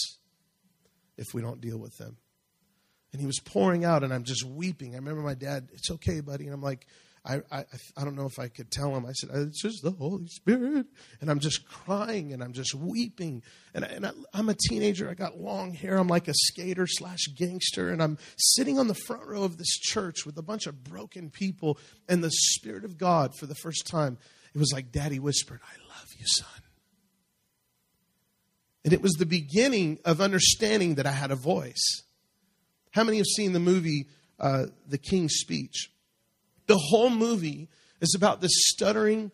if 1.18 1.26
we 1.35 1.42
don't 1.42 1.61
deal 1.61 1.78
with 1.78 1.96
them. 1.98 2.16
And 3.12 3.20
he 3.20 3.26
was 3.26 3.40
pouring 3.40 3.85
out, 3.85 4.04
and 4.04 4.14
I'm 4.14 4.24
just 4.24 4.44
weeping. 4.44 4.94
I 4.94 4.98
remember 4.98 5.22
my 5.22 5.35
dad, 5.35 5.68
it's 5.72 5.90
okay, 5.90 6.20
buddy. 6.20 6.44
And 6.44 6.54
I'm 6.54 6.62
like, 6.62 6.87
I, 7.24 7.42
I, 7.52 7.64
I 7.96 8.04
don't 8.04 8.16
know 8.16 8.26
if 8.26 8.38
I 8.38 8.48
could 8.48 8.70
tell 8.70 8.96
him. 8.96 9.04
I 9.04 9.12
said, 9.12 9.30
it's 9.35 9.61
just 9.61 9.83
the 9.83 9.90
Holy 9.90 10.26
Spirit. 10.26 10.87
And 11.20 11.30
I'm 11.30 11.40
just 11.40 11.68
crying 11.68 12.33
and 12.33 12.42
I'm 12.42 12.52
just 12.52 12.74
weeping. 12.74 13.42
And, 13.74 13.85
I, 13.85 13.88
and 13.88 14.06
I, 14.06 14.12
I'm 14.33 14.48
a 14.48 14.54
teenager. 14.68 15.11
I 15.11 15.14
got 15.14 15.38
long 15.38 15.74
hair. 15.74 15.98
I'm 15.98 16.09
like 16.09 16.28
a 16.28 16.35
skater 16.35 16.87
slash 16.87 17.26
gangster. 17.37 17.90
And 17.90 18.02
I'm 18.02 18.16
sitting 18.38 18.78
on 18.78 18.87
the 18.87 18.94
front 18.94 19.26
row 19.26 19.42
of 19.42 19.59
this 19.59 19.78
church 19.78 20.24
with 20.24 20.38
a 20.38 20.42
bunch 20.42 20.66
of 20.66 20.83
broken 20.83 21.30
people. 21.30 21.78
And 22.09 22.24
the 22.24 22.30
Spirit 22.30 22.85
of 22.85 22.96
God, 22.96 23.35
for 23.35 23.44
the 23.44 23.54
first 23.56 23.87
time, 23.87 24.16
it 24.54 24.58
was 24.58 24.72
like 24.72 24.92
Daddy 24.92 25.18
whispered, 25.18 25.60
I 25.62 25.88
love 25.88 26.08
you, 26.18 26.26
son. 26.26 26.48
And 28.84 28.92
it 28.92 29.02
was 29.02 29.12
the 29.12 29.26
beginning 29.26 29.98
of 30.04 30.20
understanding 30.20 30.94
that 30.94 31.06
I 31.06 31.12
had 31.12 31.30
a 31.30 31.36
voice. 31.36 32.02
How 32.92 33.04
many 33.04 33.18
have 33.18 33.26
seen 33.26 33.52
the 33.52 33.60
movie 33.60 34.06
uh, 34.38 34.66
The 34.88 34.98
King's 34.98 35.34
Speech? 35.34 35.90
The 36.66 36.78
whole 36.78 37.10
movie 37.10 37.68
is 38.00 38.14
about 38.14 38.40
this 38.40 38.52
stuttering 38.54 39.30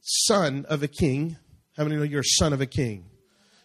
son 0.00 0.64
of 0.68 0.82
a 0.82 0.88
king. 0.88 1.36
How 1.76 1.84
many 1.84 1.96
know 1.96 2.02
you're 2.02 2.20
a 2.20 2.24
son 2.24 2.52
of 2.52 2.60
a 2.60 2.66
king? 2.66 3.04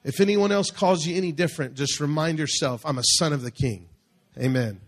If 0.03 0.19
anyone 0.19 0.51
else 0.51 0.69
calls 0.69 1.05
you 1.05 1.15
any 1.15 1.31
different, 1.31 1.75
just 1.75 1.99
remind 1.99 2.39
yourself, 2.39 2.85
I'm 2.85 2.97
a 2.97 3.03
son 3.03 3.31
of 3.31 3.41
the 3.41 3.51
king. 3.51 3.87
Amen. 4.37 4.81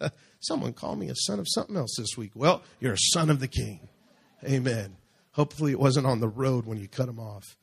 Someone 0.40 0.72
called 0.72 0.98
me 0.98 1.08
a 1.08 1.14
son 1.14 1.38
of 1.38 1.46
something 1.48 1.76
else 1.76 1.94
this 1.96 2.16
week. 2.16 2.32
Well, 2.34 2.62
you're 2.80 2.94
a 2.94 2.98
son 3.12 3.30
of 3.30 3.40
the 3.40 3.48
king. 3.48 3.88
Amen. 4.44 4.96
Hopefully, 5.32 5.72
it 5.72 5.80
wasn't 5.80 6.06
on 6.06 6.20
the 6.20 6.28
road 6.28 6.66
when 6.66 6.78
you 6.78 6.88
cut 6.88 7.08
him 7.08 7.20
off. 7.20 7.56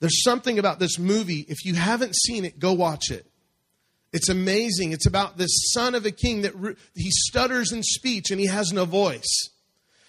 There's 0.00 0.24
something 0.24 0.58
about 0.58 0.78
this 0.78 0.98
movie. 0.98 1.46
If 1.48 1.64
you 1.64 1.74
haven't 1.74 2.16
seen 2.16 2.44
it, 2.44 2.58
go 2.58 2.72
watch 2.72 3.10
it. 3.10 3.26
It's 4.12 4.28
amazing. 4.28 4.92
It's 4.92 5.06
about 5.06 5.38
this 5.38 5.72
son 5.72 5.94
of 5.94 6.04
a 6.04 6.10
king 6.10 6.42
that 6.42 6.54
re- 6.56 6.74
he 6.94 7.10
stutters 7.10 7.72
in 7.72 7.82
speech 7.82 8.30
and 8.30 8.40
he 8.40 8.46
has 8.46 8.72
no 8.72 8.84
voice. 8.84 9.48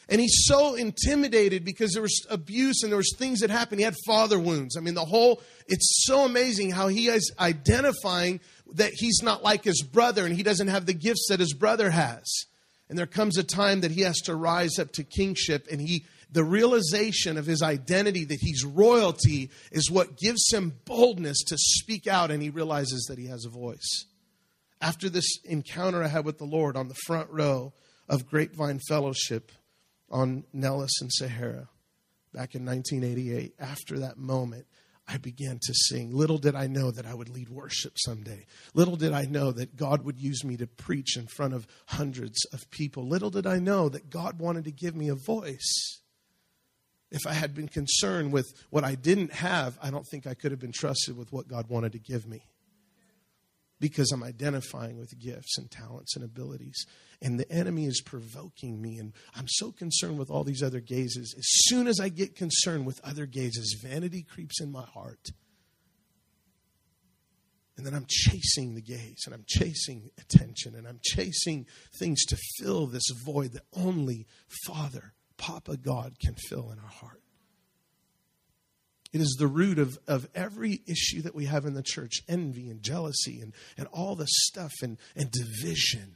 And 0.09 0.19
he's 0.19 0.45
so 0.45 0.75
intimidated 0.75 1.63
because 1.63 1.93
there 1.93 2.01
was 2.01 2.25
abuse 2.29 2.83
and 2.83 2.91
there 2.91 2.97
was 2.97 3.15
things 3.17 3.39
that 3.39 3.49
happened. 3.49 3.79
He 3.79 3.85
had 3.85 3.95
father 4.05 4.37
wounds. 4.37 4.75
I 4.75 4.81
mean, 4.81 4.95
the 4.95 5.05
whole, 5.05 5.41
it's 5.67 6.05
so 6.05 6.25
amazing 6.25 6.71
how 6.71 6.89
he 6.89 7.07
is 7.07 7.31
identifying 7.39 8.41
that 8.73 8.91
he's 8.93 9.21
not 9.23 9.43
like 9.43 9.63
his 9.63 9.81
brother 9.81 10.25
and 10.25 10.35
he 10.35 10.43
doesn't 10.43 10.67
have 10.67 10.85
the 10.85 10.93
gifts 10.93 11.27
that 11.29 11.39
his 11.39 11.53
brother 11.53 11.89
has. 11.89 12.45
And 12.93 12.99
there 12.99 13.07
comes 13.07 13.39
a 13.39 13.43
time 13.43 13.81
that 13.81 13.89
he 13.89 14.01
has 14.01 14.19
to 14.25 14.35
rise 14.35 14.77
up 14.77 14.91
to 14.91 15.03
kingship 15.03 15.65
and 15.71 15.81
he 15.81 16.05
the 16.31 16.43
realization 16.43 17.39
of 17.39 17.47
his 17.47 17.63
identity 17.63 18.23
that 18.23 18.37
he's 18.39 18.63
royalty 18.63 19.49
is 19.71 19.89
what 19.89 20.15
gives 20.15 20.53
him 20.53 20.79
boldness 20.85 21.39
to 21.45 21.57
speak 21.57 22.05
out, 22.05 22.29
and 22.29 22.43
he 22.43 22.51
realizes 22.51 23.07
that 23.09 23.17
he 23.17 23.25
has 23.25 23.45
a 23.45 23.49
voice. 23.49 24.05
After 24.79 25.09
this 25.09 25.39
encounter 25.43 26.03
I 26.03 26.07
had 26.07 26.23
with 26.23 26.37
the 26.37 26.45
Lord 26.45 26.77
on 26.77 26.87
the 26.87 26.93
front 26.93 27.31
row 27.31 27.73
of 28.07 28.29
Grapevine 28.29 28.79
Fellowship 28.87 29.51
on 30.11 30.43
Nellis 30.53 31.01
and 31.01 31.11
Sahara 31.11 31.69
back 32.31 32.53
in 32.53 32.63
1988, 32.63 33.55
after 33.57 33.97
that 34.01 34.19
moment, 34.19 34.67
I 35.07 35.17
began 35.17 35.59
to 35.61 35.73
sing. 35.73 36.13
Little 36.13 36.37
did 36.37 36.55
I 36.55 36.67
know 36.67 36.91
that 36.91 37.05
I 37.05 37.13
would 37.13 37.29
lead 37.29 37.49
worship 37.49 37.93
someday. 37.97 38.45
Little 38.73 38.95
did 38.95 39.11
I 39.11 39.25
know 39.25 39.51
that 39.51 39.75
God 39.75 40.05
would 40.05 40.19
use 40.19 40.43
me 40.43 40.55
to 40.57 40.67
preach 40.67 41.17
in 41.17 41.27
front 41.27 41.53
of 41.53 41.67
hundreds 41.87 42.45
of 42.53 42.69
people. 42.69 43.07
Little 43.07 43.29
did 43.29 43.45
I 43.45 43.59
know 43.59 43.89
that 43.89 44.09
God 44.09 44.39
wanted 44.39 44.63
to 44.63 44.71
give 44.71 44.95
me 44.95 45.09
a 45.09 45.15
voice. 45.15 45.99
If 47.11 47.27
I 47.27 47.33
had 47.33 47.53
been 47.53 47.67
concerned 47.67 48.31
with 48.31 48.47
what 48.69 48.83
I 48.83 48.95
didn't 48.95 49.33
have, 49.33 49.77
I 49.83 49.91
don't 49.91 50.07
think 50.07 50.25
I 50.25 50.33
could 50.33 50.51
have 50.51 50.59
been 50.59 50.71
trusted 50.71 51.17
with 51.17 51.31
what 51.31 51.47
God 51.47 51.69
wanted 51.69 51.91
to 51.91 51.99
give 51.99 52.25
me. 52.25 52.45
Because 53.83 54.13
I'm 54.13 54.23
identifying 54.23 54.97
with 54.97 55.19
gifts 55.19 55.57
and 55.57 55.69
talents 55.69 56.15
and 56.15 56.23
abilities. 56.23 56.85
And 57.21 57.37
the 57.37 57.51
enemy 57.51 57.85
is 57.85 57.99
provoking 57.99 58.81
me. 58.81 58.97
And 58.97 59.11
I'm 59.35 59.49
so 59.49 59.73
concerned 59.73 60.17
with 60.17 60.31
all 60.31 60.45
these 60.45 60.63
other 60.63 60.79
gazes. 60.79 61.35
As 61.37 61.45
soon 61.65 61.87
as 61.87 61.99
I 61.99 62.07
get 62.07 62.33
concerned 62.33 62.85
with 62.85 63.01
other 63.03 63.25
gazes, 63.25 63.77
vanity 63.83 64.23
creeps 64.23 64.61
in 64.61 64.71
my 64.71 64.83
heart. 64.83 65.31
And 67.75 67.85
then 67.85 67.93
I'm 67.93 68.05
chasing 68.07 68.73
the 68.73 68.81
gaze 68.81 69.23
and 69.25 69.35
I'm 69.35 69.43
chasing 69.45 70.11
attention 70.17 70.75
and 70.75 70.87
I'm 70.87 71.01
chasing 71.03 71.65
things 71.99 72.23
to 72.27 72.37
fill 72.57 72.87
this 72.87 73.09
void 73.25 73.51
that 73.51 73.63
only 73.73 74.27
Father 74.65 75.11
Papa 75.35 75.75
God 75.75 76.19
can 76.19 76.35
fill 76.35 76.71
in 76.71 76.79
our 76.79 76.87
heart. 76.87 77.22
It 79.13 79.21
is 79.21 79.35
the 79.37 79.47
root 79.47 79.77
of, 79.77 79.99
of 80.07 80.27
every 80.33 80.81
issue 80.87 81.21
that 81.21 81.35
we 81.35 81.45
have 81.45 81.65
in 81.65 81.75
the 81.75 81.83
church 81.83 82.23
envy 82.27 82.69
and 82.69 82.81
jealousy 82.81 83.39
and, 83.41 83.53
and 83.77 83.87
all 83.93 84.15
the 84.15 84.27
stuff 84.27 84.73
and, 84.81 84.97
and 85.15 85.31
division. 85.31 86.15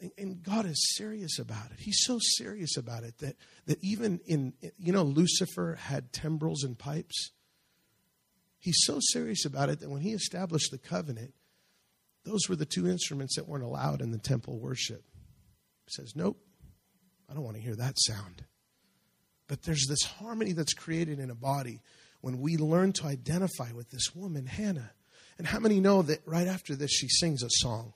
And, 0.00 0.12
and 0.16 0.42
God 0.42 0.66
is 0.66 0.94
serious 0.96 1.40
about 1.40 1.72
it. 1.72 1.80
He's 1.80 1.98
so 2.04 2.18
serious 2.36 2.76
about 2.76 3.02
it 3.02 3.18
that, 3.18 3.36
that 3.66 3.82
even 3.82 4.20
in, 4.24 4.52
you 4.78 4.92
know, 4.92 5.02
Lucifer 5.02 5.78
had 5.80 6.12
timbrels 6.12 6.62
and 6.62 6.78
pipes. 6.78 7.32
He's 8.60 8.78
so 8.84 8.98
serious 9.00 9.44
about 9.44 9.68
it 9.68 9.80
that 9.80 9.90
when 9.90 10.02
he 10.02 10.12
established 10.12 10.70
the 10.70 10.78
covenant, 10.78 11.34
those 12.24 12.48
were 12.48 12.56
the 12.56 12.66
two 12.66 12.86
instruments 12.86 13.34
that 13.34 13.48
weren't 13.48 13.64
allowed 13.64 14.00
in 14.00 14.12
the 14.12 14.18
temple 14.18 14.60
worship. 14.60 15.02
He 15.86 15.92
says, 15.92 16.12
Nope, 16.14 16.38
I 17.28 17.34
don't 17.34 17.42
want 17.42 17.56
to 17.56 17.62
hear 17.62 17.74
that 17.74 17.98
sound. 17.98 18.44
But 19.50 19.64
there's 19.64 19.88
this 19.88 20.04
harmony 20.04 20.52
that's 20.52 20.74
created 20.74 21.18
in 21.18 21.28
a 21.28 21.34
body 21.34 21.80
when 22.20 22.38
we 22.38 22.56
learn 22.56 22.92
to 22.92 23.06
identify 23.06 23.72
with 23.72 23.90
this 23.90 24.14
woman, 24.14 24.46
Hannah. 24.46 24.92
And 25.38 25.46
how 25.48 25.58
many 25.58 25.80
know 25.80 26.02
that 26.02 26.20
right 26.24 26.46
after 26.46 26.76
this, 26.76 26.92
she 26.92 27.08
sings 27.08 27.42
a 27.42 27.48
song? 27.50 27.92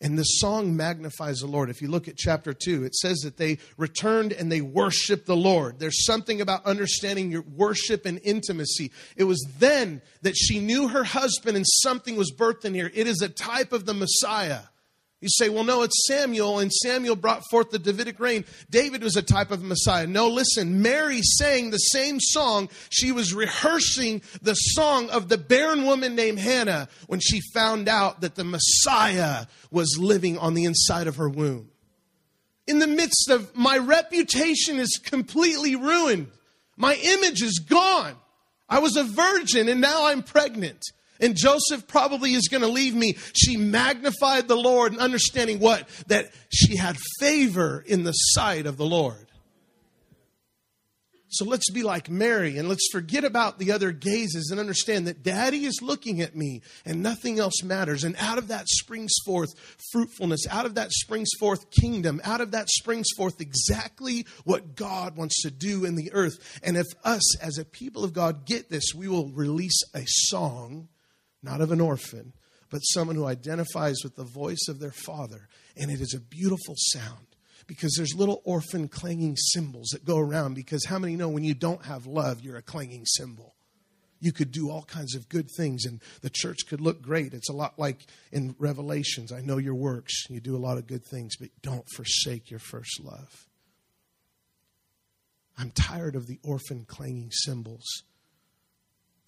And 0.00 0.18
the 0.18 0.22
song 0.22 0.74
magnifies 0.74 1.40
the 1.40 1.48
Lord. 1.48 1.68
If 1.68 1.82
you 1.82 1.88
look 1.88 2.08
at 2.08 2.16
chapter 2.16 2.54
2, 2.54 2.84
it 2.84 2.94
says 2.94 3.18
that 3.18 3.36
they 3.36 3.58
returned 3.76 4.32
and 4.32 4.50
they 4.50 4.62
worshiped 4.62 5.26
the 5.26 5.36
Lord. 5.36 5.78
There's 5.78 6.06
something 6.06 6.40
about 6.40 6.64
understanding 6.64 7.30
your 7.30 7.42
worship 7.42 8.06
and 8.06 8.18
intimacy. 8.24 8.90
It 9.16 9.24
was 9.24 9.46
then 9.58 10.00
that 10.22 10.34
she 10.34 10.60
knew 10.60 10.88
her 10.88 11.04
husband 11.04 11.58
and 11.58 11.66
something 11.82 12.16
was 12.16 12.32
birthed 12.32 12.64
in 12.64 12.72
here. 12.72 12.90
It 12.94 13.06
is 13.06 13.20
a 13.20 13.28
type 13.28 13.74
of 13.74 13.84
the 13.84 13.92
Messiah. 13.92 14.60
You 15.22 15.30
say, 15.30 15.48
well, 15.48 15.64
no, 15.64 15.82
it's 15.82 16.06
Samuel, 16.06 16.58
and 16.58 16.70
Samuel 16.70 17.16
brought 17.16 17.42
forth 17.50 17.70
the 17.70 17.78
Davidic 17.78 18.20
reign. 18.20 18.44
David 18.68 19.02
was 19.02 19.16
a 19.16 19.22
type 19.22 19.50
of 19.50 19.62
Messiah. 19.62 20.06
No, 20.06 20.28
listen, 20.28 20.82
Mary 20.82 21.22
sang 21.22 21.70
the 21.70 21.78
same 21.78 22.20
song. 22.20 22.68
She 22.90 23.12
was 23.12 23.32
rehearsing 23.32 24.20
the 24.42 24.52
song 24.54 25.08
of 25.08 25.30
the 25.30 25.38
barren 25.38 25.84
woman 25.84 26.16
named 26.16 26.38
Hannah 26.38 26.88
when 27.06 27.20
she 27.20 27.40
found 27.54 27.88
out 27.88 28.20
that 28.20 28.34
the 28.34 28.44
Messiah 28.44 29.46
was 29.70 29.96
living 29.98 30.36
on 30.36 30.52
the 30.52 30.64
inside 30.64 31.06
of 31.06 31.16
her 31.16 31.30
womb. 31.30 31.70
In 32.66 32.78
the 32.78 32.86
midst 32.86 33.30
of 33.30 33.56
my 33.56 33.78
reputation 33.78 34.78
is 34.78 35.00
completely 35.02 35.76
ruined, 35.76 36.26
my 36.76 36.94
image 36.94 37.40
is 37.40 37.58
gone. 37.58 38.16
I 38.68 38.80
was 38.80 38.96
a 38.96 39.04
virgin 39.04 39.68
and 39.68 39.80
now 39.80 40.06
I'm 40.06 40.22
pregnant 40.22 40.84
and 41.20 41.36
Joseph 41.36 41.86
probably 41.86 42.34
is 42.34 42.48
going 42.48 42.62
to 42.62 42.68
leave 42.68 42.94
me. 42.94 43.16
She 43.34 43.56
magnified 43.56 44.48
the 44.48 44.56
Lord 44.56 44.92
and 44.92 45.00
understanding 45.00 45.58
what? 45.58 45.88
That 46.08 46.32
she 46.50 46.76
had 46.76 46.96
favor 47.20 47.82
in 47.86 48.04
the 48.04 48.12
sight 48.12 48.66
of 48.66 48.76
the 48.76 48.86
Lord. 48.86 49.26
So 51.28 51.44
let's 51.44 51.70
be 51.70 51.82
like 51.82 52.08
Mary 52.08 52.56
and 52.56 52.68
let's 52.68 52.88
forget 52.90 53.22
about 53.22 53.58
the 53.58 53.72
other 53.72 53.92
gazes 53.92 54.48
and 54.50 54.58
understand 54.58 55.06
that 55.06 55.22
daddy 55.22 55.66
is 55.66 55.82
looking 55.82 56.22
at 56.22 56.34
me 56.34 56.62
and 56.86 57.02
nothing 57.02 57.38
else 57.38 57.62
matters. 57.62 58.04
And 58.04 58.16
out 58.18 58.38
of 58.38 58.48
that 58.48 58.66
springs 58.68 59.12
forth 59.24 59.50
fruitfulness, 59.92 60.46
out 60.48 60.64
of 60.64 60.76
that 60.76 60.92
springs 60.92 61.28
forth 61.38 61.70
kingdom, 61.70 62.20
out 62.24 62.40
of 62.40 62.52
that 62.52 62.70
springs 62.70 63.08
forth 63.16 63.40
exactly 63.40 64.24
what 64.44 64.76
God 64.76 65.16
wants 65.16 65.42
to 65.42 65.50
do 65.50 65.84
in 65.84 65.96
the 65.96 66.10
earth. 66.14 66.60
And 66.62 66.76
if 66.76 66.86
us 67.04 67.38
as 67.38 67.58
a 67.58 67.66
people 67.66 68.02
of 68.02 68.14
God 68.14 68.46
get 68.46 68.70
this, 68.70 68.94
we 68.94 69.06
will 69.08 69.28
release 69.28 69.82
a 69.94 70.04
song 70.06 70.88
not 71.46 71.60
of 71.60 71.72
an 71.72 71.80
orphan, 71.80 72.32
but 72.70 72.80
someone 72.80 73.16
who 73.16 73.24
identifies 73.24 74.02
with 74.02 74.16
the 74.16 74.24
voice 74.24 74.66
of 74.68 74.80
their 74.80 74.92
father. 74.92 75.48
And 75.76 75.90
it 75.90 76.00
is 76.00 76.12
a 76.12 76.20
beautiful 76.20 76.74
sound 76.76 77.26
because 77.66 77.94
there's 77.96 78.14
little 78.14 78.42
orphan 78.44 78.88
clanging 78.88 79.36
cymbals 79.36 79.88
that 79.92 80.04
go 80.04 80.18
around. 80.18 80.54
Because 80.54 80.84
how 80.84 80.98
many 80.98 81.16
know 81.16 81.28
when 81.28 81.44
you 81.44 81.54
don't 81.54 81.84
have 81.86 82.06
love, 82.06 82.42
you're 82.42 82.56
a 82.56 82.62
clanging 82.62 83.06
cymbal? 83.06 83.54
You 84.18 84.32
could 84.32 84.50
do 84.50 84.70
all 84.70 84.82
kinds 84.82 85.14
of 85.14 85.28
good 85.28 85.48
things 85.56 85.84
and 85.84 86.00
the 86.22 86.30
church 86.30 86.66
could 86.68 86.80
look 86.80 87.00
great. 87.00 87.32
It's 87.32 87.50
a 87.50 87.54
lot 87.54 87.78
like 87.78 88.06
in 88.32 88.56
Revelations. 88.58 89.30
I 89.30 89.40
know 89.40 89.58
your 89.58 89.74
works. 89.74 90.24
You 90.28 90.40
do 90.40 90.56
a 90.56 90.58
lot 90.58 90.78
of 90.78 90.86
good 90.86 91.04
things, 91.04 91.36
but 91.36 91.50
don't 91.62 91.88
forsake 91.94 92.50
your 92.50 92.60
first 92.60 93.00
love. 93.04 93.46
I'm 95.58 95.70
tired 95.70 96.16
of 96.16 96.26
the 96.26 96.40
orphan 96.42 96.84
clanging 96.86 97.30
cymbals 97.30 98.02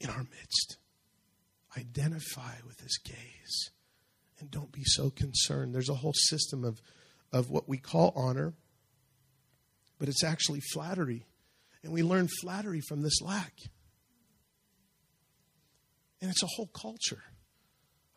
in 0.00 0.10
our 0.10 0.24
midst 0.24 0.78
identify 1.78 2.54
with 2.66 2.80
his 2.80 2.98
gaze 3.04 3.70
and 4.40 4.50
don't 4.50 4.72
be 4.72 4.84
so 4.84 5.10
concerned. 5.10 5.74
There's 5.74 5.88
a 5.88 5.94
whole 5.94 6.14
system 6.14 6.64
of, 6.64 6.80
of 7.32 7.50
what 7.50 7.68
we 7.68 7.78
call 7.78 8.12
honor, 8.14 8.54
but 9.98 10.08
it's 10.08 10.24
actually 10.24 10.60
flattery. 10.72 11.26
And 11.82 11.92
we 11.92 12.02
learn 12.02 12.28
flattery 12.40 12.80
from 12.80 13.02
this 13.02 13.20
lack. 13.20 13.52
And 16.20 16.30
it's 16.30 16.42
a 16.42 16.48
whole 16.56 16.68
culture. 16.68 17.22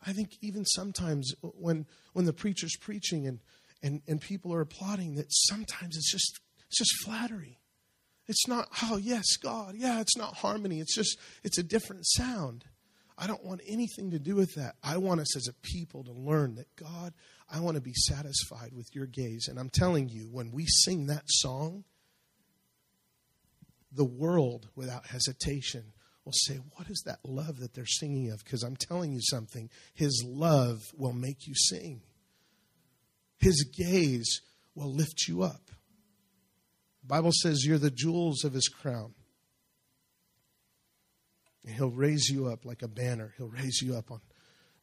I 0.04 0.12
think 0.12 0.30
even 0.40 0.64
sometimes 0.64 1.32
when 1.42 1.86
when 2.12 2.24
the 2.24 2.32
preacher's 2.32 2.76
preaching 2.76 3.28
and, 3.28 3.38
and, 3.84 4.02
and 4.08 4.20
people 4.20 4.52
are 4.52 4.60
applauding 4.60 5.14
that 5.14 5.26
sometimes 5.30 5.96
it's 5.96 6.10
just 6.10 6.40
it's 6.66 6.78
just 6.78 7.04
flattery. 7.04 7.60
It's 8.26 8.48
not, 8.48 8.68
oh 8.82 8.96
yes, 8.96 9.36
God. 9.36 9.74
Yeah, 9.76 10.00
it's 10.00 10.16
not 10.16 10.36
harmony. 10.36 10.80
It's 10.80 10.94
just 10.94 11.18
it's 11.44 11.58
a 11.58 11.62
different 11.62 12.06
sound. 12.06 12.64
I 13.22 13.28
don't 13.28 13.44
want 13.44 13.60
anything 13.68 14.10
to 14.10 14.18
do 14.18 14.34
with 14.34 14.56
that. 14.56 14.74
I 14.82 14.96
want 14.96 15.20
us 15.20 15.36
as 15.36 15.46
a 15.46 15.52
people 15.62 16.02
to 16.02 16.10
learn 16.10 16.56
that 16.56 16.74
God, 16.74 17.14
I 17.48 17.60
want 17.60 17.76
to 17.76 17.80
be 17.80 17.92
satisfied 17.94 18.72
with 18.74 18.88
your 18.96 19.06
gaze. 19.06 19.46
And 19.46 19.60
I'm 19.60 19.70
telling 19.72 20.08
you, 20.08 20.24
when 20.24 20.50
we 20.50 20.66
sing 20.66 21.06
that 21.06 21.22
song, 21.26 21.84
the 23.92 24.04
world, 24.04 24.70
without 24.74 25.06
hesitation, 25.06 25.84
will 26.24 26.32
say, 26.32 26.58
What 26.74 26.90
is 26.90 27.00
that 27.06 27.20
love 27.24 27.60
that 27.60 27.74
they're 27.74 27.86
singing 27.86 28.32
of? 28.32 28.42
Because 28.42 28.64
I'm 28.64 28.74
telling 28.74 29.12
you 29.12 29.20
something, 29.22 29.70
His 29.94 30.24
love 30.26 30.80
will 30.96 31.12
make 31.12 31.46
you 31.46 31.54
sing, 31.54 32.02
His 33.38 33.70
gaze 33.72 34.40
will 34.74 34.92
lift 34.92 35.28
you 35.28 35.44
up. 35.44 35.70
The 37.02 37.06
Bible 37.06 37.32
says 37.32 37.64
you're 37.64 37.78
the 37.78 37.92
jewels 37.92 38.42
of 38.42 38.52
His 38.52 38.66
crown. 38.66 39.14
And 41.64 41.74
he'll 41.74 41.90
raise 41.90 42.28
you 42.28 42.48
up 42.48 42.64
like 42.64 42.82
a 42.82 42.88
banner. 42.88 43.34
He'll 43.36 43.48
raise 43.48 43.80
you 43.82 43.94
up 43.94 44.10
on 44.10 44.20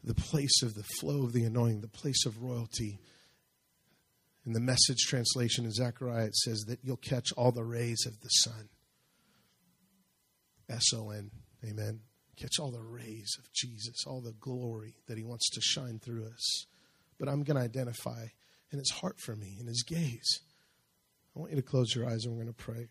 the 0.03 0.15
place 0.15 0.63
of 0.63 0.75
the 0.75 0.85
flow 0.99 1.23
of 1.23 1.33
the 1.33 1.43
anointing, 1.43 1.81
the 1.81 1.87
place 1.87 2.25
of 2.25 2.41
royalty. 2.41 2.99
In 4.45 4.53
the 4.53 4.59
message 4.59 4.99
translation 5.07 5.65
in 5.65 5.71
Zechariah, 5.71 6.27
it 6.27 6.35
says 6.35 6.65
that 6.67 6.79
you'll 6.83 6.97
catch 6.97 7.31
all 7.35 7.51
the 7.51 7.65
rays 7.65 8.05
of 8.05 8.19
the 8.21 8.29
sun. 8.29 8.69
S 10.69 10.93
O 10.93 11.09
N. 11.09 11.31
Amen. 11.65 11.99
Catch 12.37 12.59
all 12.59 12.71
the 12.71 12.81
rays 12.81 13.35
of 13.37 13.51
Jesus, 13.51 14.05
all 14.07 14.21
the 14.21 14.31
glory 14.31 14.95
that 15.07 15.17
he 15.17 15.23
wants 15.23 15.49
to 15.49 15.61
shine 15.61 15.99
through 15.99 16.25
us. 16.27 16.65
But 17.19 17.27
I'm 17.27 17.43
going 17.43 17.57
to 17.57 17.63
identify 17.63 18.27
in 18.71 18.79
his 18.79 18.91
heart 18.91 19.19
for 19.19 19.35
me, 19.35 19.57
in 19.59 19.67
his 19.67 19.83
gaze. 19.83 20.39
I 21.35 21.39
want 21.39 21.51
you 21.51 21.57
to 21.57 21.67
close 21.67 21.93
your 21.93 22.07
eyes 22.07 22.23
and 22.23 22.33
we're 22.33 22.43
going 22.43 22.53
to 22.53 22.63
pray. 22.63 22.87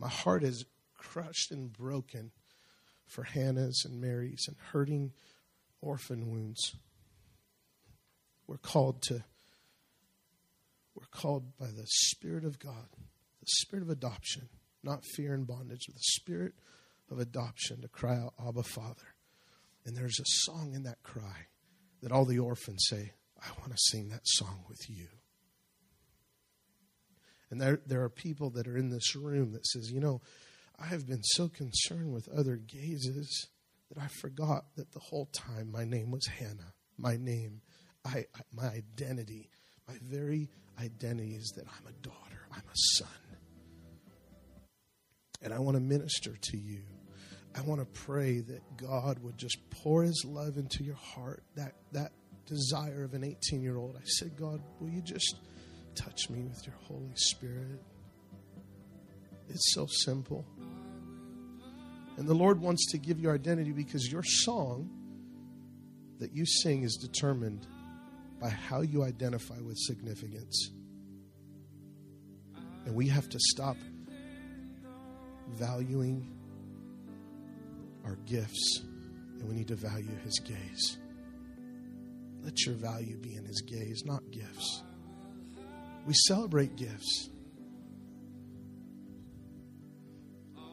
My 0.00 0.08
heart 0.08 0.42
is 0.42 0.64
crushed 0.96 1.50
and 1.50 1.70
broken 1.70 2.30
for 3.06 3.22
Hannah's 3.22 3.84
and 3.84 4.00
Mary's 4.00 4.46
and 4.48 4.56
hurting 4.72 5.12
orphan 5.82 6.30
wounds. 6.30 6.74
We're 8.46 8.56
called 8.56 9.02
to, 9.02 9.22
we're 10.94 11.04
called 11.10 11.54
by 11.58 11.66
the 11.66 11.84
Spirit 11.86 12.46
of 12.46 12.58
God, 12.58 12.88
the 13.40 13.46
Spirit 13.46 13.82
of 13.82 13.90
adoption, 13.90 14.48
not 14.82 15.04
fear 15.04 15.34
and 15.34 15.46
bondage, 15.46 15.84
but 15.86 15.96
the 15.96 16.00
Spirit 16.02 16.54
of 17.10 17.18
adoption 17.18 17.82
to 17.82 17.88
cry 17.88 18.16
out, 18.16 18.32
Abba, 18.40 18.62
Father. 18.62 19.14
And 19.84 19.94
there's 19.94 20.18
a 20.18 20.24
song 20.24 20.72
in 20.74 20.84
that 20.84 21.02
cry 21.02 21.46
that 22.02 22.10
all 22.10 22.24
the 22.24 22.38
orphans 22.38 22.86
say, 22.88 23.12
I 23.38 23.48
want 23.60 23.72
to 23.72 23.78
sing 23.90 24.08
that 24.08 24.26
song 24.26 24.64
with 24.66 24.88
you. 24.88 25.08
And 27.50 27.60
there, 27.60 27.80
there 27.86 28.02
are 28.02 28.08
people 28.08 28.50
that 28.50 28.68
are 28.68 28.76
in 28.76 28.90
this 28.90 29.16
room 29.16 29.52
that 29.52 29.66
says, 29.66 29.90
you 29.90 30.00
know, 30.00 30.20
I 30.78 30.86
have 30.86 31.06
been 31.06 31.22
so 31.22 31.48
concerned 31.48 32.12
with 32.12 32.28
other 32.28 32.56
gazes 32.56 33.48
that 33.90 34.02
I 34.02 34.06
forgot 34.06 34.64
that 34.76 34.92
the 34.92 35.00
whole 35.00 35.26
time 35.26 35.70
my 35.70 35.84
name 35.84 36.10
was 36.10 36.26
Hannah. 36.26 36.74
My 36.96 37.16
name, 37.16 37.60
I, 38.04 38.26
I 38.34 38.40
my 38.52 38.68
identity, 38.68 39.50
my 39.88 39.94
very 40.02 40.48
identity 40.80 41.34
is 41.34 41.52
that 41.56 41.66
I'm 41.66 41.86
a 41.86 41.92
daughter, 42.02 42.46
I'm 42.52 42.60
a 42.60 42.76
son. 42.96 43.08
And 45.42 45.52
I 45.52 45.58
want 45.58 45.76
to 45.76 45.80
minister 45.80 46.36
to 46.40 46.56
you. 46.56 46.82
I 47.56 47.62
want 47.62 47.80
to 47.80 48.00
pray 48.00 48.40
that 48.40 48.76
God 48.76 49.18
would 49.20 49.36
just 49.36 49.58
pour 49.70 50.02
his 50.02 50.24
love 50.24 50.56
into 50.56 50.84
your 50.84 50.96
heart, 50.96 51.42
that 51.56 51.74
that 51.92 52.12
desire 52.46 53.04
of 53.04 53.14
an 53.14 53.24
18 53.24 53.62
year 53.62 53.76
old. 53.76 53.96
I 53.96 54.04
said, 54.04 54.36
God, 54.36 54.62
will 54.78 54.90
you 54.90 55.02
just 55.02 55.36
touch 55.94 56.30
me 56.30 56.42
with 56.42 56.66
your 56.66 56.76
Holy 56.86 57.12
Spirit. 57.14 57.80
It's 59.48 59.74
so 59.74 59.86
simple. 59.86 60.44
And 62.16 62.28
the 62.28 62.34
Lord 62.34 62.60
wants 62.60 62.90
to 62.92 62.98
give 62.98 63.18
you 63.18 63.30
identity 63.30 63.72
because 63.72 64.10
your 64.10 64.22
song 64.22 64.90
that 66.18 66.34
you 66.34 66.44
sing 66.44 66.82
is 66.82 66.96
determined 66.96 67.66
by 68.40 68.50
how 68.50 68.82
you 68.82 69.02
identify 69.02 69.58
with 69.60 69.76
significance. 69.78 70.70
And 72.84 72.94
we 72.94 73.08
have 73.08 73.28
to 73.28 73.38
stop 73.38 73.76
valuing 75.48 76.30
our 78.04 78.16
gifts 78.26 78.82
and 79.38 79.48
we 79.48 79.54
need 79.54 79.68
to 79.68 79.76
value 79.76 80.14
His 80.24 80.38
gaze. 80.40 80.98
Let 82.42 82.64
your 82.64 82.74
value 82.74 83.16
be 83.18 83.36
in 83.36 83.44
His 83.44 83.62
gaze, 83.62 84.04
not 84.04 84.22
gifts. 84.30 84.82
We 86.06 86.14
celebrate 86.14 86.76
gifts, 86.76 87.30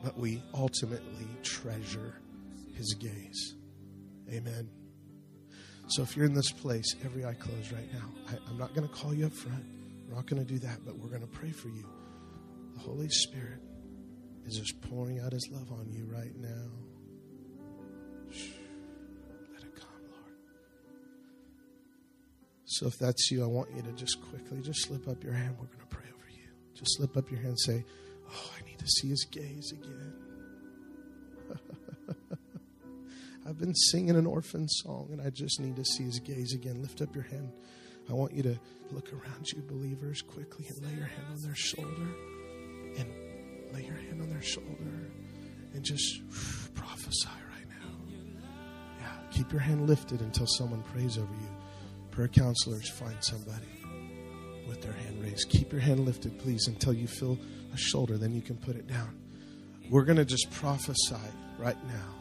but 0.04 0.18
we 0.18 0.42
ultimately 0.54 1.28
treasure 1.44 2.20
his 2.74 2.96
gaze. 3.00 3.56
Amen. 4.32 4.70
So 5.90 6.02
if 6.02 6.18
you're 6.18 6.26
in 6.26 6.34
this 6.34 6.52
place, 6.52 6.96
every 7.06 7.26
eye 7.26 7.34
closed 7.34 7.72
right 7.72 7.92
now, 7.94 8.10
I, 8.30 8.52
am 8.52 8.58
not 8.58 8.74
going 8.74 8.88
to 8.88 8.94
call 8.94 9.14
you 9.14 9.28
up 9.28 9.34
front. 9.34 9.64
We're 10.08 10.16
not 10.16 10.26
going 10.26 10.46
to 10.46 10.54
do 10.54 10.60
that, 10.60 10.86
but 10.86 10.98
we're 10.98 11.10
going 11.10 11.22
to 11.22 11.28
pray 11.28 11.52
for 11.52 11.70
you. 11.70 11.86
The 12.74 12.80
Holy 12.80 13.10
Spirit 13.10 13.62
is 14.46 14.58
just 14.58 14.82
pouring 14.82 15.20
out 15.20 15.32
his 15.32 15.50
love 15.52 15.72
on 15.72 15.90
you 15.92 16.06
right 16.06 16.36
now. 16.36 16.70
So 22.78 22.86
if 22.86 23.00
that's 23.00 23.32
you, 23.32 23.44
I 23.44 23.48
want 23.48 23.70
you 23.76 23.82
to 23.82 23.92
just 23.94 24.22
quickly 24.22 24.62
just 24.62 24.84
slip 24.84 25.08
up 25.08 25.24
your 25.24 25.34
hand. 25.34 25.56
We're 25.60 25.66
going 25.66 25.80
to 25.80 25.88
pray 25.88 26.06
over 26.14 26.30
you. 26.30 26.48
Just 26.76 26.98
slip 26.98 27.18
up 27.18 27.32
your 27.32 27.40
hand 27.40 27.50
and 27.50 27.60
say, 27.60 27.84
Oh, 28.30 28.52
I 28.56 28.70
need 28.70 28.78
to 28.78 28.88
see 28.88 29.08
his 29.08 29.26
gaze 29.32 29.72
again. 29.72 30.14
I've 33.48 33.58
been 33.58 33.74
singing 33.74 34.16
an 34.16 34.28
orphan 34.28 34.68
song 34.68 35.10
and 35.12 35.20
I 35.20 35.32
just 35.32 35.60
need 35.60 35.76
to 35.78 35.86
see 35.86 36.04
his 36.04 36.20
gaze 36.20 36.54
again. 36.54 36.84
Lift 36.84 37.02
up 37.02 37.16
your 37.16 37.24
hand. 37.24 37.52
I 38.12 38.14
want 38.14 38.34
you 38.34 38.44
to 38.44 38.60
look 38.92 39.12
around 39.12 39.52
you, 39.52 39.64
believers, 39.64 40.22
quickly 40.22 40.68
and 40.68 40.86
lay 40.86 40.94
your 40.94 41.08
hand 41.08 41.26
on 41.32 41.42
their 41.42 41.56
shoulder. 41.56 42.10
And 43.00 43.10
lay 43.74 43.86
your 43.86 43.96
hand 43.96 44.22
on 44.22 44.30
their 44.30 44.44
shoulder 44.44 45.12
and 45.74 45.84
just 45.84 46.22
prophesy 46.76 47.28
right 47.28 47.70
now. 47.70 47.90
Yeah, 49.00 49.18
keep 49.32 49.52
your 49.52 49.62
hand 49.62 49.90
lifted 49.90 50.22
until 50.22 50.46
someone 50.46 50.84
prays 50.84 51.18
over 51.18 51.34
you. 51.34 51.67
Prayer 52.18 52.28
counselors 52.30 52.90
find 52.90 53.16
somebody 53.24 53.68
with 54.68 54.82
their 54.82 54.92
hand 54.92 55.22
raised. 55.22 55.52
Keep 55.52 55.72
your 55.72 55.80
hand 55.80 56.00
lifted, 56.00 56.40
please, 56.40 56.66
until 56.66 56.92
you 56.92 57.06
feel 57.06 57.38
a 57.76 57.78
shoulder. 57.78 58.18
Then 58.18 58.34
you 58.34 58.42
can 58.42 58.58
put 58.58 58.76
it 58.76 58.88
down. 58.88 59.16
We're 59.92 60.04
going 60.04 60.18
to 60.18 60.26
just 60.26 60.50
prophesy 60.50 61.16
right 61.60 61.78
now. 61.86 62.16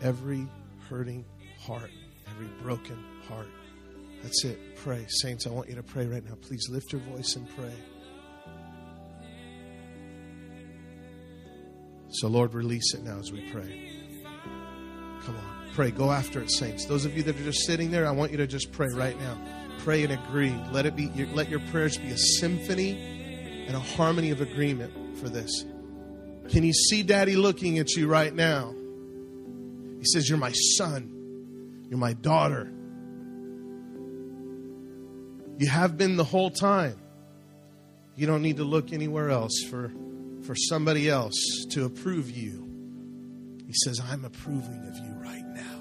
Every 0.00 0.46
hurting 0.88 1.24
heart, 1.58 1.90
every 2.30 2.46
broken 2.62 3.02
heart. 3.26 3.48
That's 4.22 4.44
it. 4.44 4.76
Pray. 4.76 5.04
Saints, 5.08 5.48
I 5.48 5.50
want 5.50 5.68
you 5.68 5.74
to 5.74 5.82
pray 5.82 6.06
right 6.06 6.24
now. 6.24 6.36
Please 6.40 6.68
lift 6.70 6.92
your 6.92 7.00
voice 7.00 7.34
and 7.34 7.48
pray. 7.56 7.74
So, 12.10 12.28
Lord, 12.28 12.54
release 12.54 12.94
it 12.94 13.02
now 13.02 13.18
as 13.18 13.32
we 13.32 13.50
pray. 13.50 13.97
Come 15.28 15.36
on. 15.36 15.74
Pray. 15.74 15.90
Go 15.90 16.10
after 16.10 16.40
it, 16.40 16.50
saints. 16.50 16.86
Those 16.86 17.04
of 17.04 17.14
you 17.14 17.22
that 17.24 17.38
are 17.38 17.44
just 17.44 17.66
sitting 17.66 17.90
there, 17.90 18.06
I 18.08 18.12
want 18.12 18.30
you 18.30 18.38
to 18.38 18.46
just 18.46 18.72
pray 18.72 18.88
right 18.94 19.18
now. 19.20 19.38
Pray 19.80 20.02
and 20.02 20.12
agree. 20.14 20.54
Let 20.72 20.86
it 20.86 20.96
be 20.96 21.10
let 21.34 21.50
your 21.50 21.60
prayers 21.70 21.98
be 21.98 22.08
a 22.08 22.16
symphony 22.16 23.64
and 23.66 23.76
a 23.76 23.80
harmony 23.80 24.30
of 24.30 24.40
agreement 24.40 25.18
for 25.18 25.28
this. 25.28 25.66
Can 26.48 26.64
you 26.64 26.72
see 26.72 27.02
daddy 27.02 27.36
looking 27.36 27.78
at 27.78 27.90
you 27.90 28.08
right 28.08 28.34
now? 28.34 28.74
He 29.98 30.06
says, 30.06 30.30
You're 30.30 30.38
my 30.38 30.52
son. 30.52 31.86
You're 31.90 31.98
my 31.98 32.14
daughter. 32.14 32.72
You 35.58 35.66
have 35.68 35.98
been 35.98 36.16
the 36.16 36.24
whole 36.24 36.50
time. 36.50 36.98
You 38.16 38.26
don't 38.26 38.40
need 38.40 38.56
to 38.56 38.64
look 38.64 38.94
anywhere 38.94 39.28
else 39.28 39.62
for, 39.68 39.92
for 40.42 40.54
somebody 40.54 41.10
else 41.10 41.66
to 41.72 41.84
approve 41.84 42.30
you. 42.30 42.67
He 43.68 43.74
says, 43.74 44.00
I'm 44.00 44.24
approving 44.24 44.88
of 44.88 44.96
you 44.96 45.12
right 45.22 45.44
now. 45.54 45.78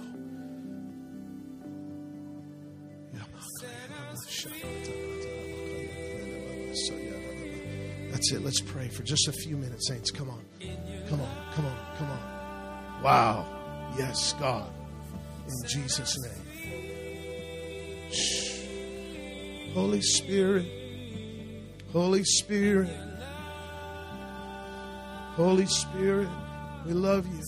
That's 8.12 8.32
it. 8.32 8.44
Let's 8.44 8.60
pray 8.60 8.90
for 8.90 9.04
just 9.04 9.28
a 9.30 9.32
few 9.32 9.56
minutes, 9.56 9.88
saints. 9.88 10.12
Come 10.12 10.30
on. 10.30 10.44
Come 11.08 11.22
on. 11.22 11.30
Come 11.54 11.66
on. 11.66 11.78
Come 11.98 12.10
on. 12.12 13.04
Wow. 13.04 13.94
Yes, 13.98 14.34
God. 14.34 14.70
In 15.48 15.68
Jesus' 15.70 16.18
name. 16.24 16.44
Shh. 18.12 18.66
Holy 19.74 20.02
Spirit. 20.02 20.66
Holy 21.94 22.24
Spirit. 22.26 22.90
Holy 25.36 25.68
Spirit. 25.68 26.28
We 26.88 26.94
love 26.94 27.28
you. 27.28 27.42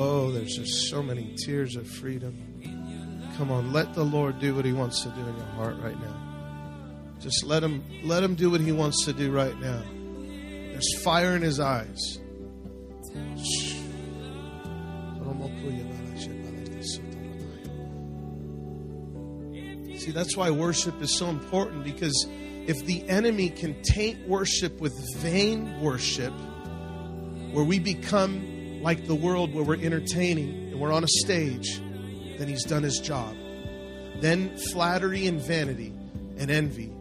Oh, 0.00 0.30
there's 0.30 0.56
just 0.56 0.88
so 0.88 1.02
many 1.02 1.34
tears 1.44 1.76
of 1.76 1.86
freedom. 1.86 2.34
Come 3.36 3.50
on, 3.50 3.70
let 3.70 3.92
the 3.92 4.02
Lord 4.02 4.38
do 4.38 4.54
what 4.54 4.64
He 4.64 4.72
wants 4.72 5.02
to 5.02 5.10
do 5.10 5.20
in 5.20 5.36
your 5.36 5.44
heart 5.56 5.76
right 5.82 6.00
now. 6.00 7.16
Just 7.20 7.44
let 7.44 7.62
Him 7.62 7.84
let 8.02 8.22
Him 8.22 8.34
do 8.34 8.48
what 8.48 8.62
He 8.62 8.72
wants 8.72 9.04
to 9.04 9.12
do 9.12 9.30
right 9.30 9.58
now. 9.60 9.82
There's 10.70 11.02
fire 11.02 11.36
in 11.36 11.42
His 11.42 11.60
eyes. 11.60 12.18
See, 19.98 20.12
that's 20.12 20.36
why 20.36 20.50
worship 20.50 21.02
is 21.02 21.16
so 21.16 21.28
important 21.28 21.84
because 21.84 22.26
if 22.66 22.84
the 22.84 23.06
enemy 23.08 23.48
can 23.50 23.80
taint 23.82 24.28
worship 24.28 24.80
with 24.80 24.94
vain 25.16 25.80
worship, 25.80 26.32
where 27.52 27.64
we 27.64 27.78
become 27.78 28.80
like 28.82 29.06
the 29.06 29.14
world 29.14 29.54
where 29.54 29.64
we're 29.64 29.82
entertaining 29.82 30.70
and 30.70 30.80
we're 30.80 30.92
on 30.92 31.02
a 31.02 31.08
stage, 31.08 31.80
then 32.38 32.46
he's 32.46 32.64
done 32.64 32.82
his 32.82 32.98
job. 32.98 33.34
Then 34.20 34.56
flattery 34.72 35.26
and 35.26 35.40
vanity 35.40 35.92
and 36.36 36.50
envy 36.50 36.92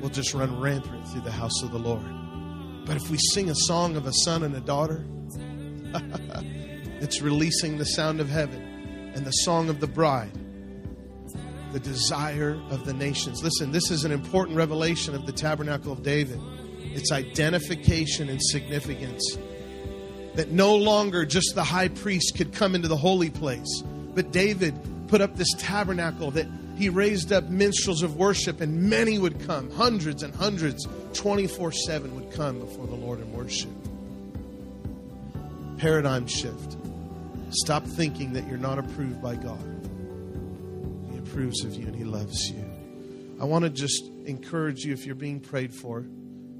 will 0.00 0.08
just 0.08 0.34
run 0.34 0.58
rampant 0.60 1.08
through 1.08 1.20
the 1.22 1.30
house 1.30 1.62
of 1.62 1.70
the 1.70 1.78
Lord. 1.78 2.04
But 2.86 2.96
if 2.96 3.10
we 3.10 3.18
sing 3.32 3.50
a 3.50 3.54
song 3.54 3.96
of 3.96 4.06
a 4.06 4.12
son 4.24 4.42
and 4.42 4.54
a 4.54 4.60
daughter, 4.60 5.04
it's 7.00 7.22
releasing 7.22 7.78
the 7.78 7.84
sound 7.84 8.20
of 8.20 8.28
heaven 8.28 9.12
and 9.14 9.24
the 9.24 9.30
song 9.30 9.68
of 9.68 9.80
the 9.80 9.86
bride, 9.86 10.32
the 11.72 11.80
desire 11.80 12.60
of 12.70 12.84
the 12.84 12.92
nations. 12.92 13.42
Listen, 13.42 13.72
this 13.72 13.90
is 13.90 14.04
an 14.04 14.12
important 14.12 14.56
revelation 14.56 15.14
of 15.14 15.26
the 15.26 15.32
tabernacle 15.32 15.92
of 15.92 16.02
David. 16.02 16.40
It's 16.80 17.12
identification 17.12 18.28
and 18.28 18.42
significance. 18.42 19.36
That 20.34 20.50
no 20.50 20.76
longer 20.76 21.24
just 21.24 21.54
the 21.54 21.64
high 21.64 21.88
priest 21.88 22.36
could 22.36 22.52
come 22.52 22.74
into 22.74 22.88
the 22.88 22.96
holy 22.96 23.30
place, 23.30 23.82
but 24.14 24.30
David 24.30 24.74
put 25.08 25.20
up 25.20 25.36
this 25.36 25.52
tabernacle 25.58 26.30
that 26.32 26.46
he 26.78 26.88
raised 26.88 27.32
up 27.32 27.44
minstrels 27.48 28.02
of 28.02 28.16
worship, 28.16 28.60
and 28.60 28.88
many 28.88 29.18
would 29.18 29.40
come, 29.46 29.68
hundreds 29.72 30.22
and 30.22 30.32
hundreds, 30.32 30.86
24 31.14 31.72
7 31.72 32.14
would 32.14 32.30
come 32.32 32.60
before 32.60 32.86
the 32.86 32.94
Lord 32.94 33.18
and 33.18 33.32
worship. 33.32 33.70
Paradigm 35.78 36.28
shift. 36.28 36.77
Stop 37.50 37.84
thinking 37.84 38.34
that 38.34 38.46
you're 38.46 38.58
not 38.58 38.78
approved 38.78 39.22
by 39.22 39.34
God. 39.34 39.64
He 41.10 41.18
approves 41.18 41.64
of 41.64 41.74
you 41.74 41.86
and 41.86 41.96
He 41.96 42.04
loves 42.04 42.50
you. 42.50 42.64
I 43.40 43.44
want 43.44 43.64
to 43.64 43.70
just 43.70 44.04
encourage 44.26 44.84
you 44.84 44.92
if 44.92 45.06
you're 45.06 45.14
being 45.14 45.40
prayed 45.40 45.74
for, 45.74 46.04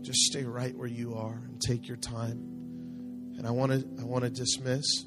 just 0.01 0.19
stay 0.21 0.45
right 0.45 0.75
where 0.75 0.89
you 0.89 1.15
are 1.17 1.35
and 1.35 1.61
take 1.61 1.89
your 1.89 1.97
time. 1.99 3.35
And 3.37 3.47
I 3.47 3.51
want 3.51 3.73
to 3.73 3.87
I 4.01 4.05
want 4.05 4.25
to 4.25 4.31
dismiss. 4.31 5.05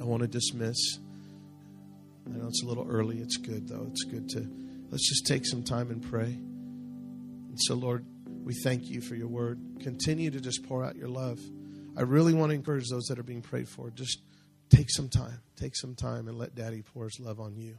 I 0.00 0.04
want 0.04 0.22
to 0.22 0.28
dismiss. 0.28 0.98
I 2.26 2.30
know 2.36 2.48
it's 2.48 2.62
a 2.64 2.66
little 2.66 2.86
early. 2.88 3.18
It's 3.18 3.36
good 3.36 3.68
though. 3.68 3.86
It's 3.90 4.04
good 4.04 4.28
to 4.30 4.50
let's 4.90 5.08
just 5.08 5.26
take 5.26 5.46
some 5.46 5.62
time 5.62 5.90
and 5.90 6.02
pray. 6.02 6.32
And 6.32 7.58
so 7.58 7.74
Lord, 7.74 8.04
we 8.26 8.54
thank 8.64 8.88
you 8.88 9.00
for 9.00 9.14
your 9.14 9.28
word. 9.28 9.60
Continue 9.80 10.30
to 10.32 10.40
just 10.40 10.64
pour 10.66 10.82
out 10.84 10.96
your 10.96 11.08
love. 11.08 11.38
I 11.96 12.02
really 12.02 12.34
want 12.34 12.50
to 12.50 12.54
encourage 12.54 12.88
those 12.88 13.04
that 13.04 13.18
are 13.18 13.24
being 13.24 13.42
prayed 13.42 13.68
for. 13.68 13.90
Just 13.90 14.20
take 14.70 14.90
some 14.90 15.08
time. 15.08 15.40
Take 15.56 15.76
some 15.76 15.94
time 15.94 16.28
and 16.28 16.38
let 16.38 16.54
Daddy 16.54 16.82
pour 16.82 17.04
his 17.04 17.20
love 17.20 17.38
on 17.40 17.56
you. 17.56 17.78